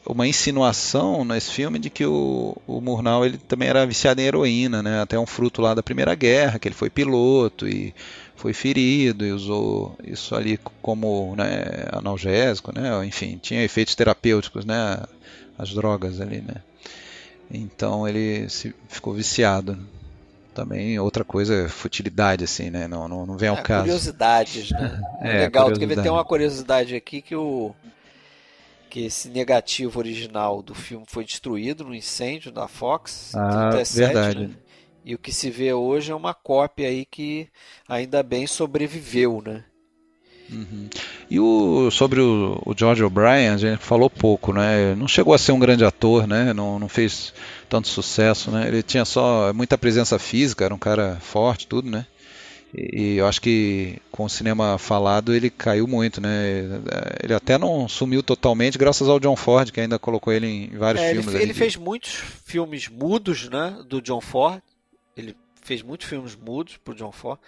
[0.06, 4.82] uma insinuação nesse filme de que o, o Murnau ele também era viciado em heroína,
[4.82, 5.00] né?
[5.00, 7.94] Até um fruto lá da Primeira Guerra, que ele foi piloto e
[8.36, 13.04] foi ferido e usou isso ali como né, analgésico, né?
[13.06, 15.02] Enfim, tinha efeitos terapêuticos, né?
[15.58, 16.56] As drogas ali, né?
[17.50, 19.78] Então ele se, ficou viciado.
[20.54, 22.86] Também outra coisa, futilidade, assim, né?
[22.86, 23.82] Não, não, não vem ao é, caso.
[23.82, 25.00] Curiosidades, né?
[25.20, 27.74] É, legal, porque tem uma curiosidade aqui que o
[28.94, 34.46] que esse negativo original do filme foi destruído no incêndio da Fox ah, 37, verdade.
[34.46, 34.54] Né?
[35.04, 37.48] E o que se vê hoje é uma cópia aí que
[37.86, 39.64] ainda bem sobreviveu, né?
[40.50, 40.88] Uhum.
[41.30, 44.94] E o, sobre o, o George O'Brien, a gente falou pouco, né?
[44.94, 46.52] Não chegou a ser um grande ator, né?
[46.52, 47.34] Não, não fez
[47.68, 48.68] tanto sucesso, né?
[48.68, 52.06] Ele tinha só muita presença física, era um cara forte, tudo, né?
[52.76, 56.62] E eu acho que com o cinema falado ele caiu muito, né?
[57.22, 61.04] Ele até não sumiu totalmente, graças ao John Ford, que ainda colocou ele em vários
[61.04, 61.34] é, filmes.
[61.34, 63.78] Ele, ele fez muitos filmes mudos, né?
[63.88, 64.60] Do John Ford.
[65.16, 67.38] Ele fez muitos filmes mudos pro John Ford.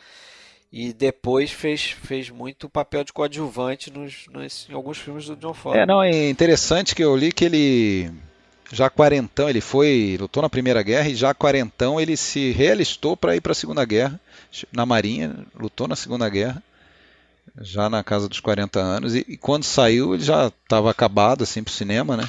[0.72, 5.54] E depois fez, fez muito papel de coadjuvante nos, nos, em alguns filmes do John
[5.54, 5.78] Ford.
[5.78, 8.10] É, não, é interessante que eu li que ele
[8.72, 13.36] já quarentão, ele foi, lutou na Primeira Guerra e já quarentão ele se realistou para
[13.36, 14.20] ir para a Segunda Guerra
[14.72, 16.62] na Marinha, lutou na Segunda Guerra,
[17.60, 21.62] já na casa dos 40 anos, e, e quando saiu ele já estava acabado assim
[21.62, 22.28] para o cinema, né?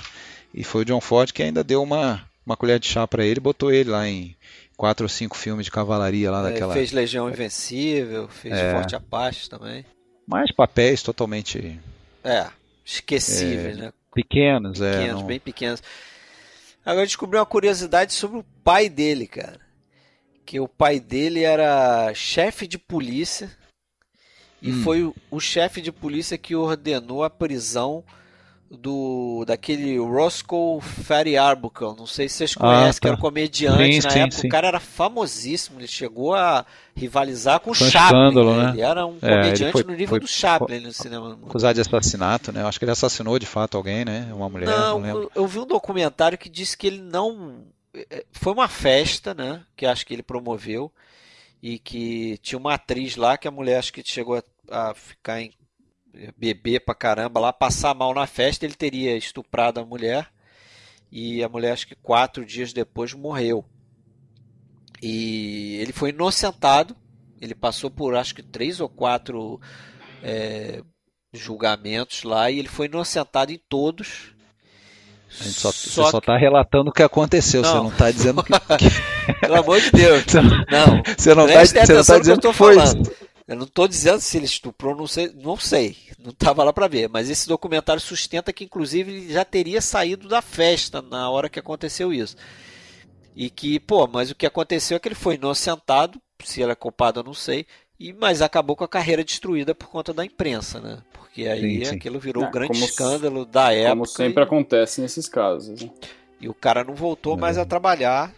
[0.54, 3.40] E foi o John Ford que ainda deu uma, uma colher de chá para ele,
[3.40, 4.36] botou ele lá em
[4.78, 6.74] quatro ou cinco filmes de cavalaria lá é, daquela.
[6.74, 8.72] Fez Legião Invencível, fez é.
[8.72, 9.84] Forte Apache também.
[10.26, 11.80] Mais papéis totalmente.
[12.24, 12.48] É,
[12.86, 13.94] esquecíveis, é, né?
[14.14, 14.92] Pequenos, pequenos é.
[14.92, 15.28] Pequenos, não...
[15.28, 15.84] bem pequenos.
[16.86, 19.68] Agora eu descobri uma curiosidade sobre o pai dele, cara
[20.48, 23.52] que o pai dele era chefe de polícia
[24.62, 24.82] e hum.
[24.82, 28.02] foi o, o chefe de polícia que ordenou a prisão
[28.70, 33.00] do daquele Roscoe Fatty Arbuckle, não sei se vocês ah, conhecem, ah, tá.
[33.00, 34.42] que era comediante sim, na sim, época.
[34.42, 34.48] Sim.
[34.48, 36.66] O cara era famosíssimo, ele chegou a
[36.96, 38.28] rivalizar com o Chaplin.
[38.28, 38.70] Escândalo, né?
[38.72, 41.40] Ele era um é, comediante foi, no nível foi, do Chaplin no cinema.
[41.46, 42.62] Acusado de assassinato, né?
[42.62, 44.30] Eu acho que ele assassinou de fato alguém, né?
[44.34, 44.68] Uma mulher.
[44.68, 47.64] Não, não eu vi um documentário que disse que ele não
[47.94, 49.62] é, foi uma festa, né?
[49.76, 50.92] Que acho que ele promoveu
[51.62, 54.38] e que tinha uma atriz lá que a mulher acho que chegou
[54.70, 55.52] a, a ficar em
[56.38, 60.28] beber pra caramba lá, passar mal na festa, ele teria estuprado a mulher
[61.12, 63.64] e a mulher acho que quatro dias depois morreu.
[65.02, 66.96] E ele foi inocentado,
[67.40, 69.62] ele passou por acho que três ou quatro
[70.24, 70.82] é,
[71.32, 74.36] julgamentos lá e ele foi inocentado em todos
[75.40, 77.70] a gente só, só você só está relatando o que aconteceu, não.
[77.70, 78.54] você não está dizendo que.
[79.42, 80.24] Pelo amor de Deus.
[80.34, 81.04] não.
[81.18, 82.76] Você não está tá dizendo que, que foi.
[82.76, 83.12] Falando.
[83.48, 85.96] Eu não estou dizendo se ele estuprou, não sei, não sei.
[86.20, 87.08] Não estava lá para ver.
[87.08, 91.60] Mas esse documentário sustenta que, inclusive, ele já teria saído da festa na hora que
[91.60, 92.36] aconteceu isso.
[93.34, 96.76] E que, pô, mas o que aconteceu é que ele foi inocentado, se ele é
[96.76, 97.66] culpado eu não sei,
[98.00, 101.00] e mas acabou com a carreira destruída por conta da imprensa, né?
[101.14, 101.96] Porque aí sim, sim.
[101.96, 103.90] aquilo virou um grande escândalo da época.
[103.92, 104.46] Como sempre e...
[104.46, 105.84] acontece nesses casos.
[105.84, 105.92] Né?
[106.42, 107.40] E o cara não voltou é.
[107.40, 108.34] mais a trabalhar.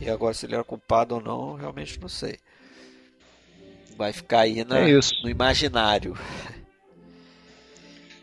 [0.00, 2.38] E agora se ele era culpado ou não, realmente não sei.
[3.96, 4.92] Vai ficar aí na, é
[5.22, 6.16] no imaginário.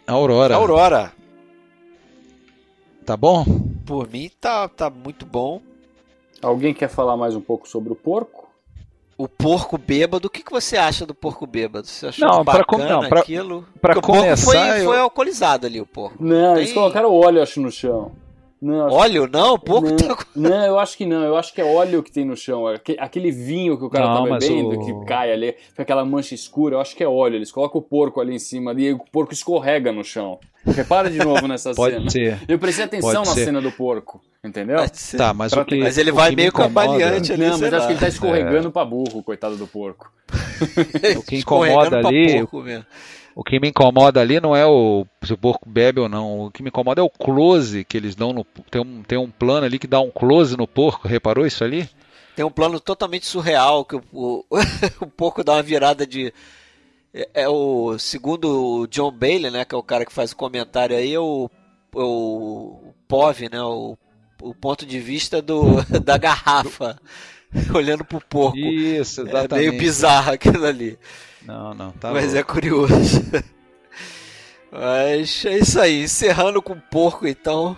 [0.06, 0.56] Aurora.
[0.56, 1.14] Aurora.
[3.06, 3.46] Tá bom?
[3.86, 5.62] Por mim tá, tá muito bom.
[6.42, 8.44] Alguém quer falar mais um pouco sobre o porco?
[9.18, 10.28] o porco bêbado.
[10.28, 11.88] O que, que você acha do porco bêbado?
[11.88, 13.66] Você achou não, bacana pra, não, pra, aquilo?
[13.82, 14.86] Pra começar, foi, eu...
[14.86, 16.24] foi alcoolizado ali, o porco.
[16.24, 16.64] Não, Tem...
[16.64, 18.12] eles colocaram óleo, acho, no chão.
[18.64, 19.60] Não, óleo não?
[19.60, 20.26] Porco não, tá...
[20.34, 21.22] não, eu acho que não.
[21.22, 22.64] Eu acho que é óleo que tem no chão.
[22.98, 24.86] Aquele vinho que o cara não, tá bebendo, o...
[24.86, 26.76] que cai ali, fica aquela mancha escura.
[26.76, 27.36] Eu acho que é óleo.
[27.36, 30.40] Eles colocam o porco ali em cima e o porco escorrega no chão.
[30.66, 32.10] Repara de novo nessa Pode cena.
[32.10, 32.40] Ser.
[32.48, 33.46] Eu prestei atenção Pode na ser.
[33.46, 34.22] cena do porco.
[34.42, 34.78] Entendeu?
[35.18, 37.46] Tá, mas, o que, mas ele vai meio cambaleante ali.
[37.46, 38.72] Não, mas acho que ele tá escorregando é.
[38.72, 40.10] pra burro, coitado do porco.
[41.18, 42.46] o que incomoda ali.
[43.36, 46.42] O que me incomoda ali não é o se o porco bebe ou não.
[46.42, 48.44] O que me incomoda é o close que eles dão no.
[48.70, 51.08] Tem um, tem um plano ali que dá um close no porco.
[51.08, 51.90] Reparou isso ali?
[52.36, 54.46] Tem um plano totalmente surreal que o, o,
[55.02, 56.34] o porco dá uma virada de.
[57.14, 60.36] É, é, o segundo o John Bailey, né, que é o cara que faz o
[60.36, 61.50] comentário aí, é o,
[61.96, 63.96] é o, o POV, né, o,
[64.42, 65.64] o ponto de vista do,
[66.04, 67.00] da garrafa,
[67.74, 68.58] olhando pro porco.
[68.58, 69.54] Isso, exatamente.
[69.54, 70.98] É meio bizarro aquilo ali.
[71.42, 73.22] Não, não, tá Mas é curioso.
[74.72, 77.78] Mas é isso aí, encerrando com o porco então.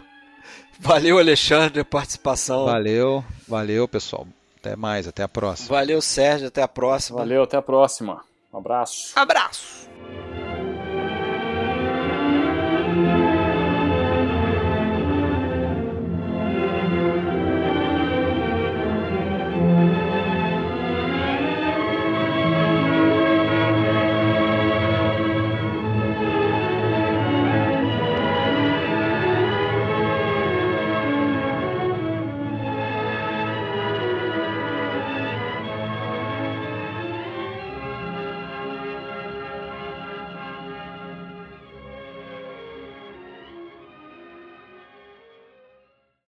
[0.79, 2.65] Valeu, Alexandre, a participação.
[2.65, 4.27] Valeu, valeu, pessoal.
[4.59, 5.69] Até mais, até a próxima.
[5.69, 7.19] Valeu, Sérgio, até a próxima.
[7.19, 8.23] Valeu, até a próxima.
[8.53, 9.11] Um abraço.
[9.15, 9.89] Abraço.